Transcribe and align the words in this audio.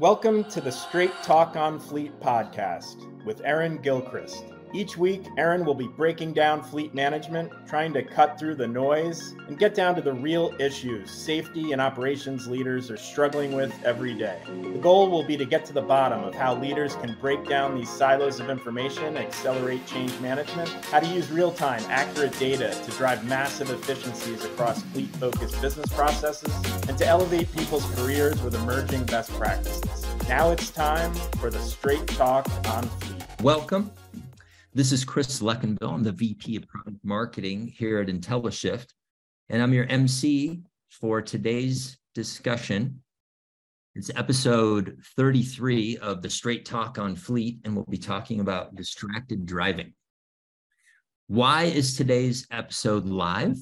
Welcome 0.00 0.44
to 0.44 0.62
the 0.62 0.72
Straight 0.72 1.12
Talk 1.22 1.56
on 1.56 1.78
Fleet 1.78 2.18
podcast 2.20 3.22
with 3.26 3.42
Erin 3.44 3.82
Gilchrist. 3.82 4.46
Each 4.72 4.96
week, 4.96 5.24
Erin 5.36 5.64
will 5.64 5.74
be 5.74 5.88
breaking 5.88 6.32
down 6.32 6.62
fleet 6.62 6.94
management, 6.94 7.50
trying 7.66 7.92
to 7.94 8.04
cut 8.04 8.38
through 8.38 8.54
the 8.54 8.68
noise 8.68 9.34
and 9.48 9.58
get 9.58 9.74
down 9.74 9.96
to 9.96 10.00
the 10.00 10.12
real 10.12 10.54
issues 10.60 11.10
safety 11.10 11.72
and 11.72 11.80
operations 11.80 12.46
leaders 12.46 12.88
are 12.88 12.96
struggling 12.96 13.52
with 13.52 13.74
every 13.84 14.14
day. 14.14 14.38
The 14.46 14.78
goal 14.78 15.10
will 15.10 15.24
be 15.24 15.36
to 15.36 15.44
get 15.44 15.64
to 15.66 15.72
the 15.72 15.82
bottom 15.82 16.22
of 16.22 16.36
how 16.36 16.54
leaders 16.54 16.94
can 16.94 17.16
break 17.20 17.48
down 17.48 17.74
these 17.74 17.90
silos 17.90 18.38
of 18.38 18.48
information, 18.48 19.16
accelerate 19.16 19.84
change 19.86 20.16
management, 20.20 20.68
how 20.86 21.00
to 21.00 21.06
use 21.06 21.32
real 21.32 21.50
time, 21.50 21.82
accurate 21.88 22.38
data 22.38 22.70
to 22.70 22.90
drive 22.92 23.24
massive 23.24 23.70
efficiencies 23.70 24.44
across 24.44 24.82
fleet 24.82 25.08
focused 25.16 25.60
business 25.60 25.92
processes, 25.92 26.54
and 26.88 26.96
to 26.96 27.04
elevate 27.04 27.50
people's 27.56 27.86
careers 27.96 28.40
with 28.42 28.54
emerging 28.54 29.04
best 29.06 29.32
practices. 29.32 30.06
Now 30.28 30.52
it's 30.52 30.70
time 30.70 31.12
for 31.40 31.50
the 31.50 31.58
Straight 31.58 32.06
Talk 32.06 32.48
on 32.68 32.84
Fleet. 32.84 33.24
Welcome 33.42 33.90
this 34.72 34.92
is 34.92 35.04
Chris 35.04 35.40
Leckenbill. 35.40 35.92
I'm 35.92 36.04
the 36.04 36.12
VP 36.12 36.54
of 36.54 36.68
Product 36.68 36.96
Marketing 37.02 37.66
here 37.66 37.98
at 37.98 38.06
IntelliShift, 38.06 38.86
and 39.48 39.60
I'm 39.60 39.72
your 39.72 39.86
MC 39.86 40.60
for 40.90 41.20
today's 41.20 41.98
discussion. 42.14 43.02
It's 43.96 44.12
episode 44.14 44.96
33 45.16 45.96
of 45.98 46.22
the 46.22 46.30
Straight 46.30 46.64
Talk 46.64 46.98
on 47.00 47.16
Fleet, 47.16 47.58
and 47.64 47.74
we'll 47.74 47.84
be 47.86 47.98
talking 47.98 48.38
about 48.38 48.76
distracted 48.76 49.44
driving. 49.44 49.92
Why 51.26 51.64
is 51.64 51.96
today's 51.96 52.46
episode 52.52 53.06
live? 53.06 53.56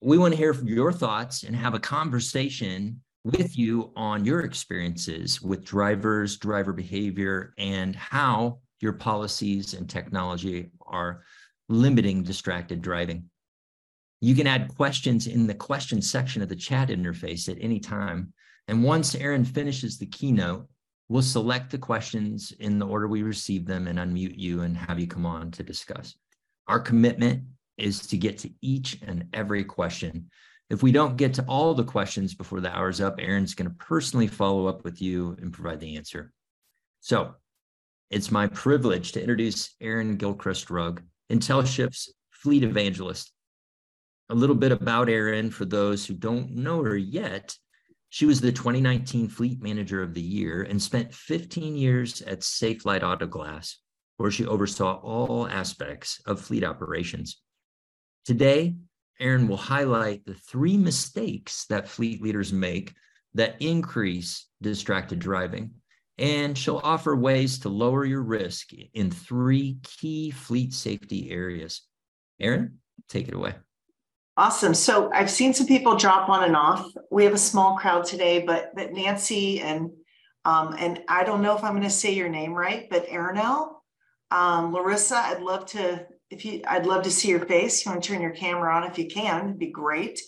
We 0.00 0.18
want 0.18 0.34
to 0.34 0.38
hear 0.38 0.54
your 0.64 0.92
thoughts 0.92 1.44
and 1.44 1.54
have 1.54 1.74
a 1.74 1.80
conversation 1.80 3.00
with 3.22 3.56
you 3.56 3.92
on 3.94 4.24
your 4.24 4.40
experiences 4.40 5.40
with 5.40 5.64
drivers, 5.64 6.36
driver 6.36 6.72
behavior, 6.72 7.54
and 7.58 7.94
how 7.94 8.58
your 8.80 8.92
policies 8.92 9.74
and 9.74 9.88
technology 9.88 10.70
are 10.86 11.22
limiting 11.68 12.22
distracted 12.22 12.82
driving. 12.82 13.28
You 14.20 14.34
can 14.34 14.46
add 14.46 14.74
questions 14.76 15.26
in 15.26 15.46
the 15.46 15.54
question 15.54 16.00
section 16.00 16.42
of 16.42 16.48
the 16.48 16.56
chat 16.56 16.88
interface 16.88 17.48
at 17.48 17.58
any 17.60 17.80
time. 17.80 18.32
And 18.68 18.82
once 18.82 19.14
Erin 19.14 19.44
finishes 19.44 19.98
the 19.98 20.06
keynote, 20.06 20.66
we'll 21.08 21.22
select 21.22 21.70
the 21.70 21.78
questions 21.78 22.52
in 22.58 22.78
the 22.78 22.86
order 22.86 23.06
we 23.06 23.22
receive 23.22 23.66
them 23.66 23.86
and 23.86 23.98
unmute 23.98 24.38
you 24.38 24.62
and 24.62 24.76
have 24.76 24.98
you 24.98 25.06
come 25.06 25.26
on 25.26 25.50
to 25.52 25.62
discuss. 25.62 26.16
Our 26.66 26.80
commitment 26.80 27.44
is 27.76 28.06
to 28.08 28.16
get 28.16 28.38
to 28.38 28.50
each 28.62 29.00
and 29.02 29.26
every 29.32 29.64
question. 29.64 30.30
If 30.70 30.82
we 30.82 30.90
don't 30.90 31.16
get 31.16 31.34
to 31.34 31.44
all 31.44 31.74
the 31.74 31.84
questions 31.84 32.34
before 32.34 32.60
the 32.60 32.74
hour's 32.74 33.00
up, 33.00 33.16
Erin's 33.20 33.54
going 33.54 33.70
to 33.70 33.76
personally 33.76 34.26
follow 34.26 34.66
up 34.66 34.82
with 34.82 35.00
you 35.00 35.36
and 35.40 35.52
provide 35.52 35.78
the 35.78 35.96
answer. 35.96 36.32
So 37.00 37.34
it's 38.10 38.30
my 38.30 38.46
privilege 38.46 39.12
to 39.12 39.20
introduce 39.20 39.74
Erin 39.80 40.16
Gilchrist 40.16 40.70
Rugg, 40.70 41.02
IntelliShift's 41.30 42.12
fleet 42.30 42.62
evangelist. 42.62 43.32
A 44.28 44.34
little 44.34 44.54
bit 44.54 44.72
about 44.72 45.08
Erin 45.08 45.50
for 45.50 45.64
those 45.64 46.06
who 46.06 46.14
don't 46.14 46.52
know 46.52 46.82
her 46.82 46.96
yet. 46.96 47.56
She 48.08 48.26
was 48.26 48.40
the 48.40 48.52
2019 48.52 49.28
Fleet 49.28 49.60
Manager 49.60 50.02
of 50.02 50.14
the 50.14 50.22
Year 50.22 50.62
and 50.62 50.80
spent 50.80 51.12
15 51.12 51.76
years 51.76 52.22
at 52.22 52.40
Safelite 52.40 53.02
Auto 53.02 53.26
Glass, 53.26 53.78
where 54.18 54.30
she 54.30 54.46
oversaw 54.46 55.00
all 55.00 55.48
aspects 55.48 56.20
of 56.26 56.40
fleet 56.40 56.62
operations. 56.64 57.40
Today, 58.24 58.76
Erin 59.18 59.48
will 59.48 59.56
highlight 59.56 60.24
the 60.24 60.34
three 60.34 60.76
mistakes 60.76 61.66
that 61.66 61.88
fleet 61.88 62.22
leaders 62.22 62.52
make 62.52 62.94
that 63.34 63.60
increase 63.60 64.46
distracted 64.62 65.18
driving 65.18 65.72
and 66.18 66.56
she'll 66.56 66.80
offer 66.82 67.14
ways 67.14 67.58
to 67.60 67.68
lower 67.68 68.04
your 68.04 68.22
risk 68.22 68.70
in 68.94 69.10
three 69.10 69.78
key 69.82 70.30
fleet 70.30 70.72
safety 70.72 71.30
areas. 71.30 71.82
Erin, 72.40 72.78
take 73.08 73.28
it 73.28 73.34
away. 73.34 73.54
Awesome. 74.38 74.74
So 74.74 75.10
I've 75.12 75.30
seen 75.30 75.54
some 75.54 75.66
people 75.66 75.96
drop 75.96 76.28
on 76.28 76.44
and 76.44 76.56
off. 76.56 76.90
We 77.10 77.24
have 77.24 77.32
a 77.32 77.38
small 77.38 77.76
crowd 77.76 78.04
today, 78.04 78.40
but 78.40 78.72
but 78.74 78.92
Nancy 78.92 79.60
and 79.60 79.90
um, 80.44 80.76
and 80.78 81.02
I 81.08 81.24
don't 81.24 81.42
know 81.42 81.56
if 81.56 81.64
I'm 81.64 81.72
going 81.72 81.82
to 81.82 81.90
say 81.90 82.12
your 82.12 82.28
name 82.28 82.52
right, 82.52 82.86
but 82.88 83.08
Aaronel, 83.08 83.68
um, 84.30 84.72
Larissa, 84.72 85.16
I'd 85.16 85.42
love 85.42 85.66
to 85.66 86.06
if 86.30 86.44
you 86.44 86.62
I'd 86.66 86.86
love 86.86 87.04
to 87.04 87.10
see 87.10 87.28
your 87.28 87.46
face. 87.46 87.84
You 87.84 87.92
want 87.92 88.02
to 88.02 88.08
turn 88.08 88.20
your 88.20 88.32
camera 88.32 88.74
on 88.74 88.84
if 88.84 88.98
you 88.98 89.06
can, 89.06 89.46
it'd 89.46 89.58
be 89.58 89.70
great. 89.70 90.20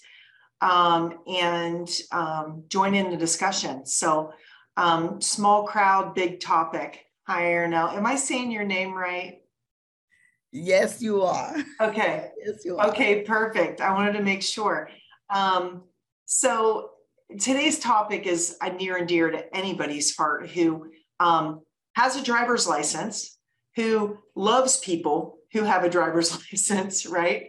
Um, 0.60 1.18
and 1.26 1.88
um, 2.10 2.64
join 2.68 2.94
in 2.94 3.10
the 3.10 3.16
discussion. 3.16 3.86
So 3.86 4.32
um, 4.78 5.20
small 5.20 5.64
crowd, 5.64 6.14
big 6.14 6.38
topic. 6.38 7.04
Hi, 7.26 7.42
Aaronel. 7.42 7.94
Am 7.94 8.06
I 8.06 8.14
saying 8.14 8.52
your 8.52 8.64
name 8.64 8.94
right? 8.94 9.40
Yes, 10.52 11.02
you 11.02 11.22
are. 11.22 11.56
Okay. 11.80 12.30
Yes, 12.46 12.64
you 12.64 12.78
are. 12.78 12.88
Okay, 12.88 13.22
perfect. 13.22 13.80
I 13.80 13.92
wanted 13.92 14.12
to 14.12 14.22
make 14.22 14.42
sure. 14.42 14.88
Um, 15.28 15.82
so 16.26 16.90
today's 17.38 17.80
topic 17.80 18.26
is 18.26 18.56
a 18.62 18.72
near 18.72 18.96
and 18.96 19.08
dear 19.08 19.28
to 19.30 19.54
anybody's 19.54 20.16
heart 20.16 20.48
who 20.48 20.86
um, 21.18 21.62
has 21.96 22.14
a 22.14 22.22
driver's 22.22 22.68
license, 22.68 23.36
who 23.74 24.18
loves 24.36 24.78
people 24.78 25.38
who 25.52 25.64
have 25.64 25.82
a 25.82 25.90
driver's 25.90 26.30
license, 26.52 27.04
right? 27.04 27.48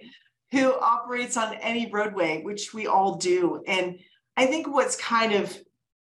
Who 0.52 0.74
operates 0.74 1.38
on 1.38 1.54
any 1.54 1.92
roadway, 1.92 2.42
which 2.42 2.74
we 2.74 2.88
all 2.88 3.18
do. 3.18 3.64
And 3.68 4.00
I 4.36 4.48
think 4.48 4.68
what's 4.68 4.96
kind 4.96 5.34
of 5.34 5.56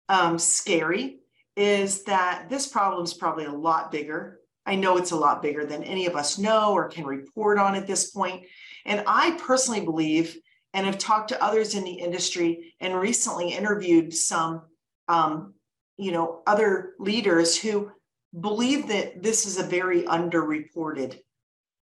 um, 0.09 0.37
scary 0.37 1.19
is 1.55 2.03
that 2.03 2.47
this 2.49 2.67
problem 2.67 3.03
is 3.03 3.13
probably 3.13 3.45
a 3.45 3.51
lot 3.51 3.91
bigger. 3.91 4.39
I 4.65 4.75
know 4.75 4.97
it's 4.97 5.11
a 5.11 5.17
lot 5.17 5.41
bigger 5.41 5.65
than 5.65 5.83
any 5.83 6.05
of 6.05 6.15
us 6.15 6.37
know 6.37 6.73
or 6.73 6.87
can 6.87 7.05
report 7.05 7.59
on 7.59 7.75
at 7.75 7.87
this 7.87 8.11
point. 8.11 8.45
And 8.85 9.03
I 9.07 9.37
personally 9.39 9.81
believe, 9.81 10.37
and 10.73 10.85
have 10.87 10.97
talked 10.97 11.29
to 11.29 11.43
others 11.43 11.75
in 11.75 11.83
the 11.83 11.91
industry 11.91 12.73
and 12.79 12.99
recently 12.99 13.49
interviewed 13.53 14.13
some, 14.13 14.63
um, 15.07 15.53
you 15.97 16.11
know, 16.11 16.41
other 16.47 16.93
leaders 16.97 17.55
who 17.55 17.91
believe 18.39 18.87
that 18.87 19.21
this 19.21 19.45
is 19.45 19.59
a 19.59 19.63
very 19.63 20.03
underreported 20.03 21.19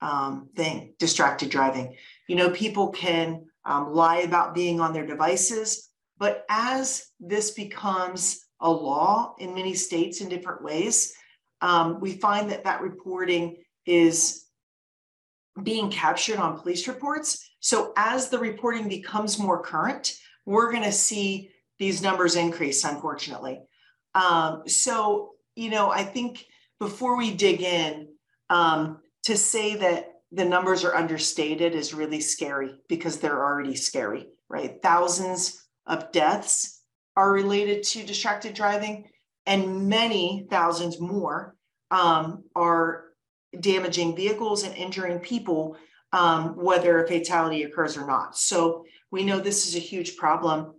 um, 0.01 0.47
thing, 0.55 0.93
distracted 0.99 1.49
driving. 1.49 1.97
You 2.29 2.37
know, 2.37 2.49
people 2.51 2.89
can 2.89 3.47
um, 3.65 3.93
lie 3.93 4.19
about 4.19 4.55
being 4.55 4.79
on 4.79 4.93
their 4.93 5.05
devices 5.05 5.86
but 6.19 6.45
as 6.49 7.07
this 7.19 7.51
becomes 7.51 8.45
a 8.59 8.69
law 8.69 9.35
in 9.39 9.53
many 9.53 9.73
states 9.73 10.21
in 10.21 10.29
different 10.29 10.63
ways, 10.63 11.13
um, 11.61 11.99
we 11.99 12.13
find 12.13 12.49
that 12.51 12.63
that 12.63 12.81
reporting 12.81 13.57
is 13.85 14.45
being 15.63 15.89
captured 15.89 16.37
on 16.37 16.59
police 16.59 16.87
reports. 16.87 17.49
So 17.59 17.93
as 17.97 18.29
the 18.29 18.39
reporting 18.39 18.87
becomes 18.87 19.39
more 19.39 19.61
current, 19.61 20.13
we're 20.45 20.71
going 20.71 20.83
to 20.83 20.91
see 20.91 21.51
these 21.79 22.01
numbers 22.01 22.35
increase, 22.35 22.83
unfortunately. 22.83 23.61
Um, 24.15 24.63
so, 24.67 25.31
you 25.55 25.69
know, 25.69 25.89
I 25.89 26.03
think 26.03 26.45
before 26.79 27.17
we 27.17 27.33
dig 27.33 27.61
in, 27.61 28.07
um, 28.49 28.99
to 29.23 29.35
say 29.35 29.75
that 29.75 30.13
the 30.31 30.45
numbers 30.45 30.83
are 30.83 30.95
understated 30.95 31.75
is 31.75 31.93
really 31.93 32.21
scary 32.21 32.75
because 32.87 33.19
they're 33.19 33.43
already 33.43 33.75
scary, 33.75 34.27
right? 34.49 34.81
Thousands 34.81 35.66
of 35.87 36.11
deaths 36.11 36.81
are 37.15 37.31
related 37.31 37.83
to 37.83 38.05
distracted 38.05 38.53
driving, 38.53 39.09
and 39.45 39.87
many 39.87 40.47
thousands 40.49 40.99
more 40.99 41.55
um, 41.89 42.43
are 42.55 43.05
damaging 43.59 44.15
vehicles 44.15 44.63
and 44.63 44.75
injuring 44.75 45.19
people, 45.19 45.77
um, 46.13 46.55
whether 46.55 47.03
a 47.03 47.07
fatality 47.07 47.63
occurs 47.63 47.97
or 47.97 48.05
not. 48.05 48.37
So 48.37 48.85
we 49.09 49.23
know 49.23 49.39
this 49.39 49.67
is 49.67 49.75
a 49.75 49.79
huge 49.79 50.17
problem. 50.17 50.73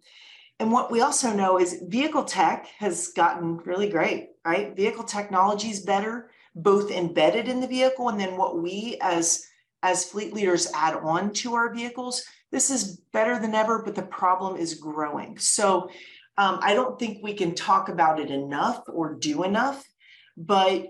And 0.60 0.70
what 0.72 0.90
we 0.90 1.00
also 1.00 1.32
know 1.32 1.58
is 1.58 1.82
vehicle 1.86 2.24
tech 2.24 2.66
has 2.78 3.08
gotten 3.08 3.58
really 3.58 3.88
great, 3.88 4.30
right? 4.44 4.74
Vehicle 4.76 5.04
technology 5.04 5.68
is 5.70 5.80
better, 5.80 6.30
both 6.54 6.90
embedded 6.90 7.48
in 7.48 7.60
the 7.60 7.66
vehicle 7.66 8.08
and 8.08 8.18
then 8.18 8.36
what 8.36 8.60
we 8.60 8.98
as 9.00 9.44
as 9.84 10.04
fleet 10.04 10.34
leaders 10.34 10.70
add 10.74 10.96
on 10.96 11.32
to 11.32 11.54
our 11.54 11.72
vehicles 11.72 12.24
this 12.50 12.70
is 12.70 13.00
better 13.12 13.38
than 13.38 13.54
ever, 13.54 13.82
but 13.82 13.94
the 13.94 14.02
problem 14.02 14.56
is 14.56 14.74
growing. 14.74 15.38
So 15.38 15.90
um, 16.36 16.60
I 16.62 16.74
don't 16.74 16.98
think 16.98 17.22
we 17.22 17.34
can 17.34 17.54
talk 17.54 17.88
about 17.88 18.20
it 18.20 18.30
enough 18.30 18.82
or 18.88 19.14
do 19.14 19.42
enough. 19.42 19.84
But 20.36 20.86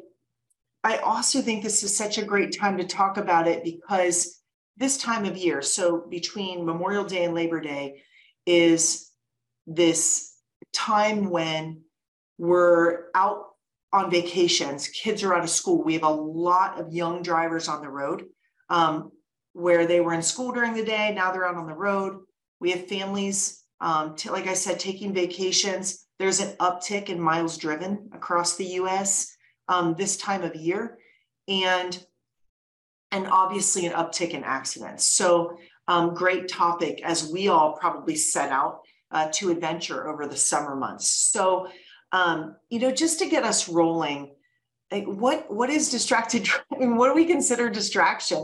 I 0.84 0.98
also 0.98 1.40
think 1.40 1.62
this 1.62 1.82
is 1.82 1.96
such 1.96 2.18
a 2.18 2.24
great 2.24 2.56
time 2.56 2.78
to 2.78 2.84
talk 2.84 3.16
about 3.16 3.48
it 3.48 3.64
because 3.64 4.42
this 4.76 4.98
time 4.98 5.24
of 5.24 5.36
year, 5.36 5.60
so 5.62 6.06
between 6.08 6.64
Memorial 6.64 7.04
Day 7.04 7.24
and 7.24 7.34
Labor 7.34 7.60
Day, 7.60 8.02
is 8.46 9.10
this 9.66 10.36
time 10.72 11.30
when 11.30 11.82
we're 12.38 13.06
out 13.14 13.46
on 13.92 14.10
vacations, 14.10 14.88
kids 14.88 15.24
are 15.24 15.34
out 15.34 15.42
of 15.42 15.50
school. 15.50 15.82
We 15.82 15.94
have 15.94 16.02
a 16.04 16.10
lot 16.10 16.80
of 16.80 16.92
young 16.92 17.22
drivers 17.22 17.68
on 17.68 17.80
the 17.80 17.90
road. 17.90 18.26
Um, 18.68 19.10
where 19.58 19.86
they 19.86 20.00
were 20.00 20.14
in 20.14 20.22
school 20.22 20.52
during 20.52 20.72
the 20.72 20.84
day. 20.84 21.12
Now 21.12 21.32
they're 21.32 21.48
out 21.48 21.56
on 21.56 21.66
the 21.66 21.74
road. 21.74 22.20
We 22.60 22.70
have 22.70 22.86
families 22.86 23.64
Um, 23.80 24.16
to, 24.16 24.32
like 24.32 24.48
I 24.48 24.54
said, 24.54 24.80
taking 24.80 25.14
vacations. 25.14 26.06
There's 26.18 26.40
an 26.40 26.56
uptick 26.58 27.08
in 27.08 27.20
miles 27.20 27.56
driven 27.58 28.10
across 28.12 28.56
the 28.56 28.70
U.S. 28.80 29.36
Um, 29.68 29.94
this 29.96 30.16
time 30.16 30.42
of 30.42 30.56
year, 30.56 30.98
and 31.46 31.92
and 33.10 33.26
obviously 33.28 33.86
an 33.86 33.92
uptick 33.92 34.30
in 34.30 34.42
accidents. 34.42 35.04
So 35.06 35.56
um, 35.86 36.14
great 36.14 36.48
topic 36.48 37.00
as 37.04 37.30
we 37.32 37.48
all 37.48 37.72
probably 37.78 38.16
set 38.16 38.50
out 38.50 38.80
uh, 39.12 39.28
to 39.34 39.50
adventure 39.50 40.08
over 40.10 40.26
the 40.26 40.36
summer 40.36 40.74
months. 40.74 41.08
So 41.32 41.68
um, 42.12 42.56
you 42.70 42.80
know, 42.80 42.90
just 42.90 43.18
to 43.20 43.28
get 43.28 43.44
us 43.44 43.68
rolling, 43.68 44.34
like 44.90 45.06
what 45.06 45.52
what 45.52 45.70
is 45.70 45.90
distracted? 45.90 46.48
What 46.98 47.08
do 47.08 47.14
we 47.14 47.26
consider 47.26 47.70
distraction? 47.70 48.42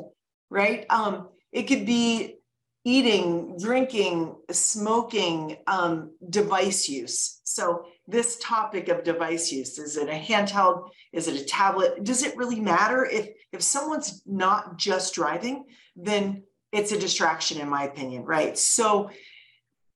Right? 0.55 0.87
Um, 0.89 1.29
it 1.51 1.65
could 1.65 1.85
be 1.85 2.37
eating, 2.85 3.57
drinking, 3.59 4.37
smoking, 4.53 5.57
um, 5.67 6.13
device 6.31 6.89
use. 6.89 7.41
So 7.43 7.87
this 8.07 8.39
topic 8.39 8.89
of 8.89 9.03
device 9.03 9.51
use 9.51 9.79
is 9.79 9.97
it 9.97 10.09
a 10.09 10.13
handheld? 10.13 10.91
Is 11.13 11.27
it 11.27 11.41
a 11.41 11.45
tablet? 11.45 12.05
Does 12.05 12.23
it 12.23 12.37
really 12.37 12.61
matter 12.61 13.05
if 13.05 13.31
if 13.53 13.63
someone's 13.63 14.23
not 14.27 14.79
just 14.79 15.15
driving? 15.15 15.65
Then 15.97 16.45
it's 16.71 16.93
a 16.93 16.99
distraction, 16.99 17.61
in 17.61 17.69
my 17.69 17.85
opinion, 17.85 18.25
right? 18.25 18.57
So 18.57 19.11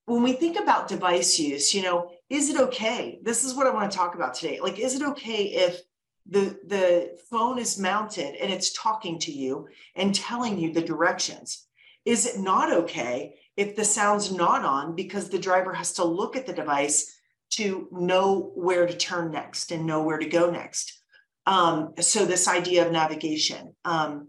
when 0.06 0.22
we 0.22 0.32
think 0.32 0.58
about 0.58 0.88
device 0.88 1.38
use, 1.38 1.74
you 1.74 1.82
know, 1.82 2.10
is 2.30 2.48
it 2.48 2.60
okay? 2.60 3.20
This 3.22 3.44
is 3.44 3.54
what 3.54 3.66
I 3.66 3.70
want 3.70 3.92
to 3.92 3.96
talk 3.96 4.14
about 4.14 4.34
today. 4.34 4.58
Like, 4.60 4.78
is 4.78 4.94
it 4.94 5.02
okay 5.02 5.44
if 5.44 5.80
the 6.28 6.58
the 6.66 7.18
phone 7.30 7.58
is 7.58 7.78
mounted 7.78 8.34
and 8.36 8.52
it's 8.52 8.72
talking 8.72 9.18
to 9.20 9.32
you 9.32 9.68
and 9.96 10.14
telling 10.14 10.58
you 10.58 10.72
the 10.72 10.82
directions? 10.82 11.66
Is 12.04 12.26
it 12.26 12.40
not 12.40 12.72
okay 12.72 13.34
if 13.56 13.76
the 13.76 13.84
sound's 13.84 14.32
not 14.32 14.64
on 14.64 14.94
because 14.94 15.28
the 15.28 15.38
driver 15.38 15.72
has 15.72 15.94
to 15.94 16.04
look 16.04 16.36
at 16.36 16.46
the 16.46 16.52
device 16.52 17.14
to 17.50 17.88
know 17.90 18.52
where 18.54 18.86
to 18.86 18.96
turn 18.96 19.30
next 19.30 19.72
and 19.72 19.86
know 19.86 20.02
where 20.02 20.18
to 20.18 20.26
go 20.26 20.50
next? 20.50 21.00
Um, 21.46 21.94
so 22.00 22.26
this 22.26 22.46
idea 22.46 22.84
of 22.84 22.92
navigation. 22.92 23.74
Um, 23.84 24.28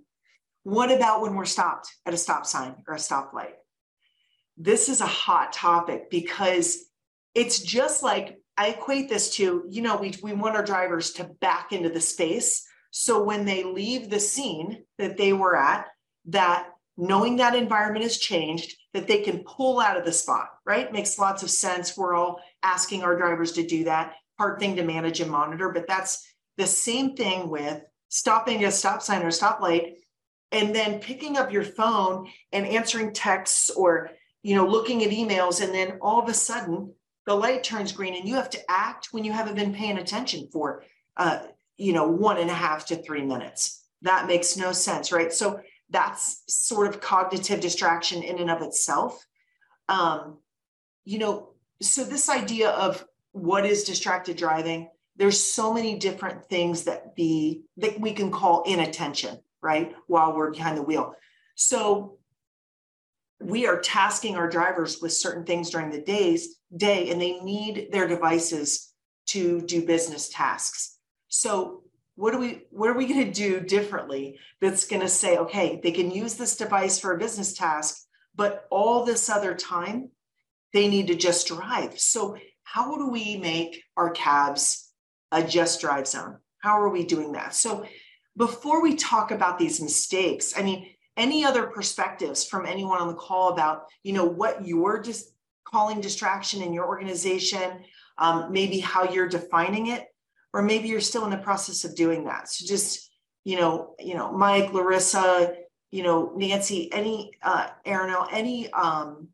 what 0.64 0.92
about 0.92 1.22
when 1.22 1.36
we're 1.36 1.46
stopped 1.46 1.94
at 2.06 2.14
a 2.14 2.18
stop 2.18 2.46
sign 2.46 2.76
or 2.88 2.96
a 2.96 2.98
stoplight? 2.98 3.54
This 4.58 4.90
is 4.90 5.02
a 5.02 5.06
hot 5.06 5.54
topic 5.54 6.10
because 6.10 6.86
it's 7.36 7.60
just 7.60 8.04
like 8.04 8.39
I 8.60 8.68
equate 8.68 9.08
this 9.08 9.30
to, 9.36 9.64
you 9.70 9.82
know, 9.82 9.96
we, 9.96 10.14
we 10.22 10.34
want 10.34 10.58
our 10.58 10.66
drivers 10.66 11.12
to 11.14 11.24
back 11.24 11.72
into 11.72 11.88
the 11.88 12.02
space. 12.02 12.68
So 12.92 13.24
when 13.24 13.46
they 13.46 13.64
leave 13.64 14.10
the 14.10 14.20
scene 14.20 14.84
that 14.98 15.16
they 15.16 15.32
were 15.32 15.56
at, 15.56 15.88
that 16.26 16.68
knowing 16.98 17.38
that 17.38 17.56
environment 17.56 18.04
has 18.04 18.18
changed, 18.18 18.76
that 18.94 19.08
they 19.08 19.22
can 19.22 19.46
pull 19.46 19.80
out 19.80 19.96
of 19.96 20.04
the 20.04 20.12
spot, 20.12 20.50
right? 20.66 20.92
Makes 20.92 21.18
lots 21.18 21.42
of 21.42 21.50
sense. 21.50 21.96
We're 21.96 22.16
all 22.16 22.42
asking 22.62 23.02
our 23.02 23.16
drivers 23.16 23.54
to 23.54 23.66
do 23.66 23.86
that. 23.86 24.16
Hard 24.38 24.60
thing 24.60 24.76
to 24.76 24.84
manage 24.84 25.22
and 25.22 25.32
monitor, 25.32 25.70
but 25.70 25.88
that's 25.88 26.22
the 26.58 26.68
same 26.68 27.16
thing 27.16 27.50
with 27.50 27.82
stopping 28.10 28.66
a 28.66 28.72
stop 28.72 29.02
sign 29.02 29.24
or 29.24 29.30
stoplight 29.30 29.94
and 30.52 30.76
then 30.76 31.00
picking 31.00 31.38
up 31.38 31.54
your 31.54 31.64
phone 31.64 32.28
and 32.52 32.68
answering 32.68 33.14
texts 33.14 33.70
or 33.70 34.10
you 34.44 34.56
know 34.56 34.68
looking 34.68 35.02
at 35.04 35.12
emails 35.12 35.64
and 35.64 35.74
then 35.74 35.98
all 36.02 36.22
of 36.22 36.28
a 36.28 36.34
sudden 36.34 36.94
the 37.30 37.36
light 37.36 37.64
turns 37.64 37.92
green 37.92 38.16
and 38.16 38.28
you 38.28 38.34
have 38.34 38.50
to 38.50 38.60
act 38.68 39.10
when 39.12 39.24
you 39.24 39.32
haven't 39.32 39.54
been 39.54 39.72
paying 39.72 40.00
attention 40.00 40.48
for 40.52 40.84
uh, 41.16 41.40
you 41.78 41.94
know 41.94 42.08
one 42.08 42.40
and 42.40 42.50
a 42.50 42.54
half 42.54 42.88
to 42.88 42.96
three 42.96 43.22
minutes. 43.22 43.86
That 44.02 44.26
makes 44.26 44.58
no 44.58 44.72
sense 44.72 45.12
right? 45.12 45.32
So 45.32 45.62
that's 45.92 46.42
sort 46.48 46.88
of 46.88 47.02
cognitive 47.02 47.60
distraction 47.60 48.24
in 48.24 48.40
and 48.40 48.50
of 48.50 48.64
itself. 48.64 49.24
Um, 49.88 50.40
you 51.06 51.20
know 51.20 51.50
so 51.84 52.04
this 52.04 52.30
idea 52.30 52.72
of 52.72 53.06
what 53.32 53.64
is 53.64 53.84
distracted 53.84 54.36
driving 54.36 54.90
there's 55.16 55.40
so 55.40 55.72
many 55.72 56.00
different 56.00 56.46
things 56.46 56.86
that 56.86 57.16
be 57.16 57.62
that 57.78 58.00
we 58.00 58.14
can 58.14 58.32
call 58.32 58.64
inattention 58.64 59.38
right 59.62 59.94
while 60.08 60.36
we're 60.36 60.50
behind 60.50 60.78
the 60.78 60.82
wheel. 60.82 61.14
So 61.54 62.18
we 63.40 63.68
are 63.68 63.80
tasking 63.80 64.36
our 64.36 64.50
drivers 64.50 65.00
with 65.02 65.14
certain 65.14 65.46
things 65.46 65.70
during 65.70 65.92
the 65.92 66.02
days 66.02 66.58
day 66.76 67.10
and 67.10 67.22
they 67.22 67.40
need 67.40 67.90
their 67.92 68.08
devices 68.08 68.94
to 69.28 69.62
do 69.62 69.86
business 69.86 70.30
tasks. 70.30 70.98
So 71.30 71.84
what 72.16 72.34
are 72.34 72.40
we 72.40 72.64
what 72.72 72.90
are 72.90 72.98
we 72.98 73.08
going 73.08 73.26
to 73.26 73.32
do 73.32 73.62
differently 73.62 74.38
that's 74.60 74.88
going 74.88 75.02
to 75.02 75.08
say 75.08 75.38
okay 75.38 75.80
they 75.82 75.92
can 75.92 76.12
use 76.12 76.36
this 76.36 76.58
device 76.58 77.00
for 77.00 77.14
a 77.14 77.18
business 77.18 77.54
task 77.54 78.04
but 78.36 78.66
all 78.70 79.06
this 79.06 79.30
other 79.30 79.56
time 79.56 80.10
they 80.74 80.88
need 80.88 81.08
to 81.08 81.16
just 81.16 81.48
drive? 81.48 82.00
So 82.00 82.38
how 82.64 82.98
do 82.98 83.10
we 83.10 83.38
make 83.38 83.84
our 83.96 84.12
cabs 84.12 84.92
a 85.32 85.42
just 85.44 85.82
drive 85.82 86.08
zone? 86.08 86.38
How 86.60 86.82
are 86.82 86.90
we 86.90 87.06
doing 87.06 87.32
that? 87.34 87.56
So 87.56 87.86
before 88.40 88.82
we 88.82 88.96
talk 88.96 89.32
about 89.32 89.60
these 89.60 89.82
mistakes 89.82 90.54
i 90.58 90.64
mean 90.64 90.90
any 91.20 91.46
other 91.46 91.68
perspectives 91.68 92.46
from 92.46 92.66
anyone 92.66 93.00
on 93.00 93.08
the 93.08 93.14
call 93.14 93.50
about 93.50 93.86
you 94.04 94.14
know 94.14 94.26
what 94.26 94.66
you're 94.66 95.00
just 95.00 95.34
calling 95.66 96.02
distraction 96.02 96.64
in 96.64 96.74
your 96.74 96.88
organization 96.88 97.84
um, 98.18 98.52
maybe 98.52 98.80
how 98.80 99.04
you're 99.12 99.30
defining 99.30 99.88
it 99.88 100.06
or 100.54 100.62
maybe 100.64 100.88
you're 100.88 101.00
still 101.00 101.26
in 101.26 101.30
the 101.30 101.38
process 101.38 101.86
of 101.86 101.96
doing 101.96 102.24
that. 102.26 102.50
So 102.50 102.66
just 102.66 103.12
you 103.46 103.58
know 103.58 103.96
you 104.00 104.16
know 104.16 104.32
mike 104.34 104.74
larissa 104.74 105.54
you 105.92 106.04
know 106.04 106.34
nancy 106.36 106.92
any 106.92 107.32
uh 107.42 107.70
aaron 107.86 108.14
any 108.32 108.70
um 108.74 109.30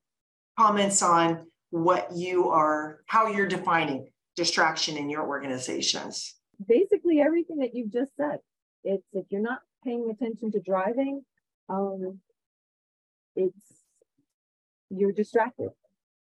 comments 0.57 1.01
on 1.01 1.47
what 1.71 2.15
you 2.15 2.49
are 2.49 3.01
how 3.07 3.27
you're 3.27 3.47
defining 3.47 4.07
distraction 4.35 4.97
in 4.97 5.09
your 5.09 5.27
organizations? 5.27 6.35
Basically 6.67 7.19
everything 7.19 7.57
that 7.57 7.73
you've 7.73 7.91
just 7.91 8.15
said. 8.15 8.39
It's 8.83 9.03
if 9.13 9.25
you're 9.29 9.41
not 9.41 9.61
paying 9.83 10.09
attention 10.09 10.51
to 10.51 10.59
driving 10.59 11.23
um, 11.69 12.19
it's 13.35 13.83
you're 14.89 15.11
distracted. 15.11 15.69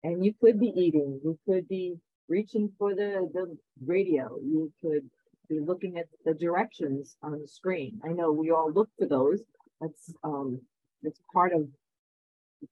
And 0.04 0.24
you 0.24 0.34
could 0.42 0.60
be 0.60 0.74
eating 0.76 1.20
you 1.24 1.40
could 1.48 1.68
be 1.68 1.96
reaching 2.28 2.72
for 2.78 2.94
the 2.96 3.30
the 3.34 3.58
radio 3.86 4.38
you 4.42 4.72
could 4.82 5.10
be 5.50 5.60
looking 5.60 5.98
at 5.98 6.06
the 6.26 6.34
directions 6.34 7.18
on 7.22 7.40
the 7.40 7.48
screen. 7.48 8.00
I 8.04 8.10
know 8.10 8.32
we 8.32 8.52
all 8.52 8.72
look 8.72 8.90
for 8.98 9.08
those. 9.08 9.42
That's 9.80 10.14
um 10.24 10.62
it's 11.04 11.20
part 11.34 11.54
of 11.54 11.68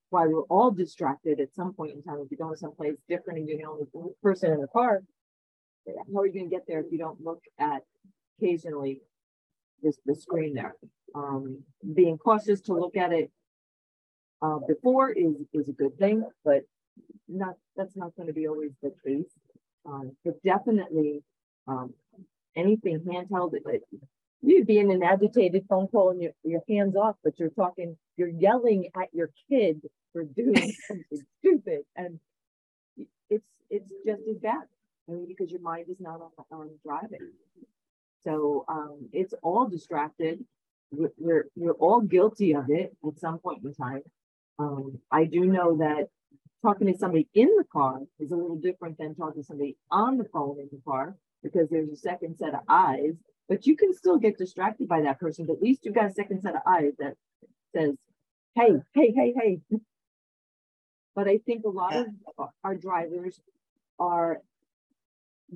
why 0.09 0.25
we're 0.27 0.43
all 0.43 0.71
distracted 0.71 1.39
at 1.39 1.53
some 1.53 1.73
point 1.73 1.93
in 1.93 2.03
time. 2.03 2.19
If 2.23 2.31
you're 2.31 2.45
going 2.45 2.55
someplace 2.55 2.95
different 3.09 3.39
and 3.39 3.47
you're 3.47 3.57
the 3.57 3.65
only 3.65 3.85
person 4.21 4.51
in 4.53 4.61
the 4.61 4.67
car 4.67 5.01
how 5.87 6.21
are 6.21 6.27
you 6.27 6.33
going 6.33 6.49
to 6.49 6.55
get 6.55 6.65
there 6.67 6.79
if 6.79 6.91
you 6.91 6.97
don't 6.97 7.21
look 7.21 7.41
at 7.59 7.81
occasionally 8.37 9.01
this 9.81 9.97
the 10.05 10.15
screen 10.15 10.53
there 10.53 10.75
um, 11.15 11.63
being 11.93 12.17
cautious 12.17 12.61
to 12.61 12.73
look 12.73 12.95
at 12.97 13.11
it 13.11 13.31
uh, 14.41 14.59
before 14.67 15.11
is 15.11 15.35
is 15.53 15.69
a 15.69 15.73
good 15.73 15.97
thing, 15.97 16.23
but 16.43 16.63
not 17.27 17.55
that's 17.75 17.95
not 17.95 18.15
going 18.15 18.27
to 18.27 18.33
be 18.33 18.47
always 18.47 18.71
the 18.81 18.93
case. 19.05 19.31
Um, 19.85 20.15
but 20.23 20.41
definitely, 20.43 21.23
um, 21.67 21.93
anything 22.55 22.99
handheld, 22.99 23.53
it, 23.53 23.81
you'd 24.41 24.67
be 24.67 24.77
in 24.77 24.91
an 24.91 25.03
agitated 25.03 25.65
phone 25.67 25.87
call 25.87 26.11
and 26.11 26.21
your, 26.21 26.31
your 26.43 26.61
hands 26.69 26.95
off, 26.95 27.15
but 27.23 27.39
you're 27.39 27.49
talking, 27.49 27.97
you're 28.17 28.29
yelling 28.29 28.89
at 28.95 29.09
your 29.13 29.29
kid 29.49 29.81
for 30.13 30.23
doing 30.23 30.73
something 30.87 31.25
stupid, 31.39 31.81
and 31.95 32.19
it's 33.29 33.45
it's 33.69 33.91
just 34.05 34.21
as 34.29 34.37
bad. 34.37 34.63
I 35.09 35.13
mean, 35.13 35.25
because 35.27 35.51
your 35.51 35.61
mind 35.61 35.85
is 35.89 35.99
not 35.99 36.21
on, 36.21 36.59
on 36.59 36.69
driving. 36.85 37.31
So 38.23 38.65
um, 38.67 39.09
it's 39.11 39.33
all 39.41 39.67
distracted 39.67 40.45
we're 40.91 41.45
we're 41.55 41.73
all 41.73 42.01
guilty 42.01 42.53
of 42.53 42.69
it 42.69 42.95
at 43.05 43.19
some 43.19 43.39
point 43.39 43.63
in 43.63 43.73
time. 43.73 44.01
Um, 44.59 44.99
I 45.11 45.25
do 45.25 45.45
know 45.45 45.77
that 45.77 46.09
talking 46.61 46.87
to 46.91 46.97
somebody 46.97 47.27
in 47.33 47.47
the 47.57 47.63
car 47.71 47.99
is 48.19 48.31
a 48.31 48.35
little 48.35 48.57
different 48.57 48.97
than 48.97 49.15
talking 49.15 49.41
to 49.41 49.45
somebody 49.45 49.77
on 49.89 50.17
the 50.17 50.25
phone 50.25 50.59
in 50.59 50.69
the 50.71 50.81
car 50.85 51.15
because 51.41 51.69
there's 51.69 51.89
a 51.89 51.95
second 51.95 52.37
set 52.37 52.53
of 52.53 52.61
eyes. 52.67 53.13
But 53.49 53.65
you 53.65 53.75
can 53.75 53.93
still 53.93 54.17
get 54.17 54.37
distracted 54.37 54.87
by 54.87 55.01
that 55.01 55.19
person. 55.19 55.45
But 55.45 55.57
at 55.57 55.61
least 55.61 55.83
you've 55.83 55.95
got 55.95 56.11
a 56.11 56.13
second 56.13 56.41
set 56.41 56.55
of 56.55 56.61
eyes 56.65 56.93
that 56.99 57.15
says, 57.75 57.95
"Hey, 58.55 58.81
hey, 58.93 59.11
hey, 59.11 59.33
hey." 59.35 59.59
But 61.15 61.27
I 61.27 61.39
think 61.39 61.65
a 61.65 61.69
lot 61.69 61.93
of 61.95 62.49
our 62.63 62.75
drivers 62.75 63.41
are 63.99 64.41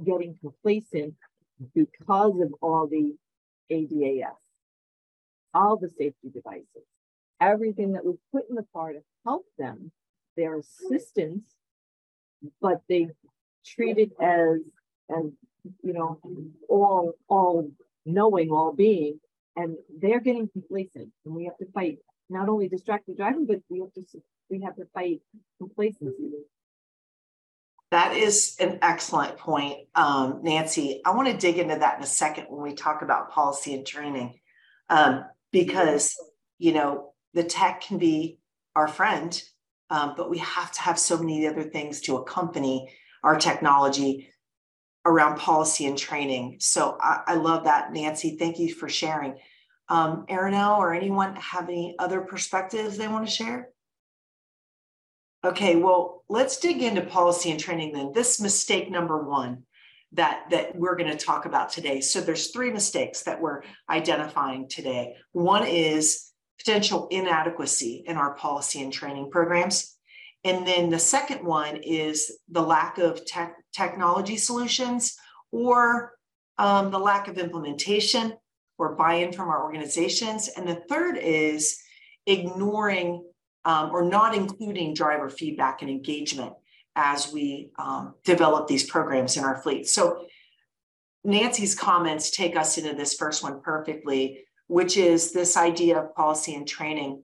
getting 0.04 0.38
complacent 0.42 1.13
because 1.74 2.42
of 2.42 2.54
all 2.62 2.88
the 2.88 3.15
ADAS 3.72 4.36
all 5.56 5.78
the 5.78 5.90
safety 5.90 6.30
devices, 6.32 6.86
everything 7.42 7.94
that 7.94 8.06
was 8.06 8.18
put 8.32 8.48
in 8.50 8.56
the 8.56 8.66
car 8.74 8.94
to 8.94 9.02
help 9.26 9.46
them, 9.58 9.92
their 10.38 10.60
assistance, 10.60 11.46
but 12.62 12.82
they 12.88 13.08
treat 13.66 13.98
it 13.98 14.12
as 14.22 14.60
as 15.10 15.26
you 15.82 15.94
know 15.94 16.20
all 16.70 17.14
all 17.28 17.72
knowing, 18.06 18.52
all 18.52 18.74
being, 18.74 19.20
and 19.56 19.78
they're 20.00 20.20
getting 20.20 20.48
complacent, 20.50 21.10
and 21.26 21.34
we 21.34 21.46
have 21.46 21.58
to 21.58 21.66
fight 21.72 21.98
not 22.30 22.50
only 22.50 22.68
distracted 22.68 23.18
driving, 23.18 23.46
but 23.46 23.62
we 23.70 23.80
have 23.80 23.94
to 23.94 24.04
we 24.50 24.62
have 24.62 24.76
to 24.76 24.86
fight 24.94 25.22
complacency. 25.58 26.32
That 27.92 28.16
is 28.18 28.58
an 28.60 28.80
excellent 28.82 29.38
point, 29.38 29.88
um, 29.96 30.42
Nancy. 30.44 31.02
I 31.06 31.12
want 31.12 31.28
to 31.30 31.38
dig 31.38 31.60
into 31.60 31.78
that 31.78 31.98
in 31.98 32.04
a 32.04 32.08
second 32.08 32.48
when 32.50 32.62
we 32.62 32.74
talk 32.74 33.04
about 33.04 33.32
policy 33.32 33.74
and 33.74 33.86
training, 33.86 34.40
um, 34.90 35.24
because 35.56 36.14
you 36.58 36.74
know 36.74 37.14
the 37.34 37.44
tech 37.44 37.80
can 37.80 37.98
be 37.98 38.38
our 38.76 38.90
friend, 38.90 39.42
um, 39.90 40.14
but 40.18 40.30
we 40.30 40.38
have 40.40 40.70
to 40.74 40.82
have 40.82 41.00
so 41.00 41.18
many 41.18 41.48
other 41.48 41.64
things 41.64 42.02
to 42.02 42.18
accompany 42.18 42.92
our 43.24 43.38
technology 43.40 44.30
around 45.06 45.38
policy 45.38 45.86
and 45.86 45.98
training. 45.98 46.58
So 46.60 46.98
I, 47.00 47.22
I 47.28 47.36
love 47.36 47.64
that, 47.64 47.94
Nancy. 47.94 48.36
Thank 48.38 48.60
you 48.60 48.74
for 48.74 48.90
sharing. 48.90 49.38
Um, 49.88 50.26
Aaronel 50.30 50.78
or 50.78 50.94
anyone 50.94 51.38
have 51.38 51.70
any 51.70 51.96
other 52.00 52.20
perspectives 52.20 52.98
they 52.98 53.08
want 53.08 53.26
to 53.26 53.32
share? 53.32 53.70
Okay, 55.46 55.78
well, 55.78 56.26
let's 56.28 56.58
dig 56.58 56.82
into 56.82 57.02
policy 57.02 57.52
and 57.52 57.60
training 57.60 57.94
then. 57.94 58.12
This 58.14 58.42
mistake 58.42 58.92
number 58.92 59.24
one 59.24 59.64
that, 60.15 60.45
that 60.50 60.75
we're 60.75 60.95
going 60.95 61.10
to 61.10 61.25
talk 61.25 61.45
about 61.45 61.69
today. 61.69 62.01
So 62.01 62.22
there's 62.22 62.51
three 62.51 62.72
mistakes 62.72 63.24
that 63.24 63.39
we're 63.39 63.62
identifying 63.89 64.67
today. 64.67 65.15
One 65.31 65.65
is 65.65 66.31
potential 66.57 67.07
inadequacy 67.12 68.03
in 68.07 68.17
our 68.17 68.34
policy 68.36 68.81
and 68.81 68.91
training 68.91 69.29
programs. 69.29 69.98
And 70.43 70.65
then 70.65 70.89
the 70.89 71.00
second 71.00 71.43
one 71.43 71.77
is 71.77 72.39
the 72.50 72.62
lack 72.62 72.98
of 72.98 73.25
tech, 73.25 73.55
technology 73.74 74.38
solutions 74.38 75.17
or 75.51 76.13
um, 76.57 76.91
the 76.91 77.00
lack 77.00 77.27
of 77.27 77.38
implementation 77.38 78.34
or 78.77 78.95
buy-in 78.95 79.34
from 79.34 79.50
our 79.50 79.63
organizations. 79.63 80.50
And 80.55 80.67
the 80.67 80.81
third 80.88 81.17
is 81.17 81.77
ignoring 82.25 83.25
um, 83.65 83.89
or 83.91 84.03
not 84.03 84.36
including 84.36 84.93
driver 84.93 85.29
feedback 85.29 85.81
and 85.81 85.89
engagement 85.89 86.53
as 86.96 87.32
we 87.32 87.72
um, 87.78 88.16
develop 88.24 88.68
these 88.68 88.84
programs 88.84 89.38
in 89.38 89.44
our 89.44 89.62
fleet. 89.62 89.88
So 89.88 90.25
Nancy's 91.24 91.75
comments 91.75 92.30
take 92.30 92.56
us 92.56 92.78
into 92.78 92.94
this 92.94 93.16
first 93.16 93.44
one 93.44 93.62
perfectly, 93.62 94.46
which 94.68 94.96
is 94.98 95.32
this 95.32 95.58
idea 95.58 96.00
of 96.00 96.16
policy 96.16 96.56
and 96.56 96.68
training. 96.68 97.24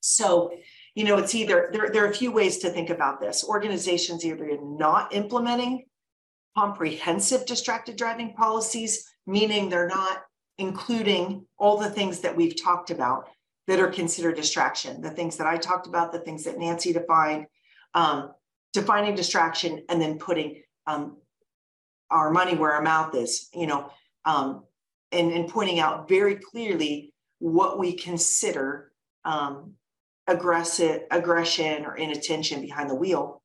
So, 0.00 0.52
you 0.94 1.04
know, 1.04 1.16
it's 1.16 1.34
either 1.34 1.70
there, 1.72 1.90
there 1.90 2.04
are 2.04 2.10
a 2.10 2.14
few 2.14 2.30
ways 2.30 2.58
to 2.58 2.70
think 2.70 2.90
about 2.90 3.20
this. 3.20 3.44
Organizations 3.44 4.24
either 4.24 4.58
not 4.60 5.14
implementing 5.14 5.86
comprehensive 6.56 7.46
distracted 7.46 7.96
driving 7.96 8.32
policies, 8.34 9.08
meaning 9.26 9.68
they're 9.68 9.88
not 9.88 10.22
including 10.58 11.46
all 11.58 11.78
the 11.78 11.90
things 11.90 12.20
that 12.20 12.36
we've 12.36 12.62
talked 12.62 12.90
about 12.90 13.28
that 13.66 13.80
are 13.80 13.88
considered 13.88 14.36
distraction, 14.36 15.00
the 15.00 15.10
things 15.10 15.36
that 15.36 15.46
I 15.46 15.56
talked 15.56 15.86
about, 15.86 16.12
the 16.12 16.20
things 16.20 16.44
that 16.44 16.58
Nancy 16.58 16.92
defined, 16.92 17.46
um, 17.94 18.30
defining 18.74 19.14
distraction, 19.14 19.84
and 19.88 20.00
then 20.00 20.18
putting 20.18 20.62
um, 20.86 21.16
our 22.10 22.30
money 22.30 22.54
where 22.54 22.72
our 22.72 22.82
mouth 22.82 23.14
is, 23.14 23.48
you 23.54 23.66
know, 23.66 23.90
um, 24.26 24.64
and, 25.12 25.32
and 25.32 25.48
pointing 25.48 25.80
out 25.80 26.08
very 26.08 26.36
clearly 26.36 27.14
what 27.38 27.78
we 27.78 27.94
consider 27.94 28.92
um, 29.24 29.72
aggressive 30.26 31.02
aggression 31.10 31.86
or 31.86 31.96
inattention 31.96 32.60
behind 32.60 32.90
the 32.90 32.94
wheel. 32.94 33.42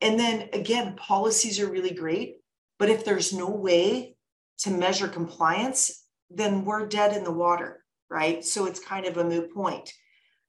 And 0.00 0.18
then 0.18 0.48
again, 0.52 0.96
policies 0.96 1.60
are 1.60 1.70
really 1.70 1.94
great, 1.94 2.38
but 2.78 2.90
if 2.90 3.04
there's 3.04 3.32
no 3.32 3.48
way 3.48 4.16
to 4.58 4.70
measure 4.70 5.06
compliance, 5.06 6.04
then 6.30 6.64
we're 6.64 6.86
dead 6.86 7.16
in 7.16 7.22
the 7.22 7.32
water 7.32 7.82
right? 8.12 8.44
So 8.44 8.66
it's 8.66 8.78
kind 8.78 9.06
of 9.06 9.16
a 9.16 9.24
moot 9.24 9.52
point. 9.54 9.90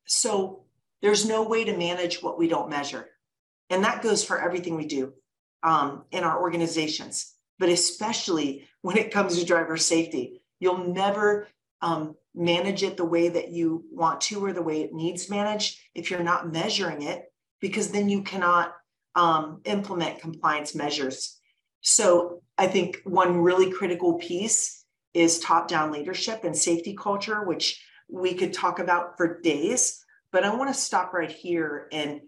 So 0.06 0.66
there's 1.02 1.26
no 1.26 1.44
way 1.44 1.64
to 1.64 1.78
manage 1.78 2.22
what 2.22 2.38
we 2.38 2.50
don't 2.50 2.70
measure. 2.70 3.08
And 3.74 3.84
that 3.84 4.04
goes 4.04 4.24
for 4.24 4.40
everything 4.40 4.76
we 4.76 4.86
do 4.86 5.14
um, 5.64 6.04
in 6.12 6.24
our 6.24 6.40
organizations, 6.40 7.34
but 7.58 7.70
especially 7.70 8.68
when 8.84 8.98
it 8.98 9.10
comes 9.10 9.40
to 9.40 9.46
driver 9.46 9.78
safety. 9.78 10.44
You'll 10.60 10.94
never 10.94 11.48
um, 11.82 12.16
manage 12.36 12.84
it 12.84 12.98
the 12.98 13.04
way 13.04 13.30
that 13.30 13.50
you 13.50 13.84
want 13.92 14.22
to 14.22 14.46
or 14.46 14.54
the 14.54 14.62
way 14.62 14.84
it 14.84 14.94
needs 14.94 15.28
managed 15.28 15.80
if 15.96 16.12
you're 16.12 16.22
not 16.22 16.54
measuring 16.54 17.02
it, 17.02 17.34
because 17.62 17.90
then 17.90 18.10
you 18.10 18.22
cannot 18.22 18.76
um, 19.16 19.62
implement 19.66 20.22
compliance 20.22 20.76
measures. 20.76 21.40
So 21.82 22.44
I 22.60 22.68
think 22.68 23.02
one 23.06 23.38
really 23.38 23.72
critical 23.72 24.20
piece 24.20 24.86
is 25.16 25.40
top 25.40 25.68
down 25.68 25.92
leadership 25.92 26.44
and 26.44 26.56
safety 26.56 26.96
culture, 26.96 27.44
which 27.44 27.84
we 28.08 28.36
could 28.36 28.54
talk 28.54 28.78
about 28.78 29.18
for 29.18 29.42
days. 29.42 30.06
But 30.32 30.44
I 30.44 30.54
want 30.54 30.72
to 30.72 30.80
stop 30.80 31.12
right 31.12 31.32
here 31.32 31.88
and 31.92 32.22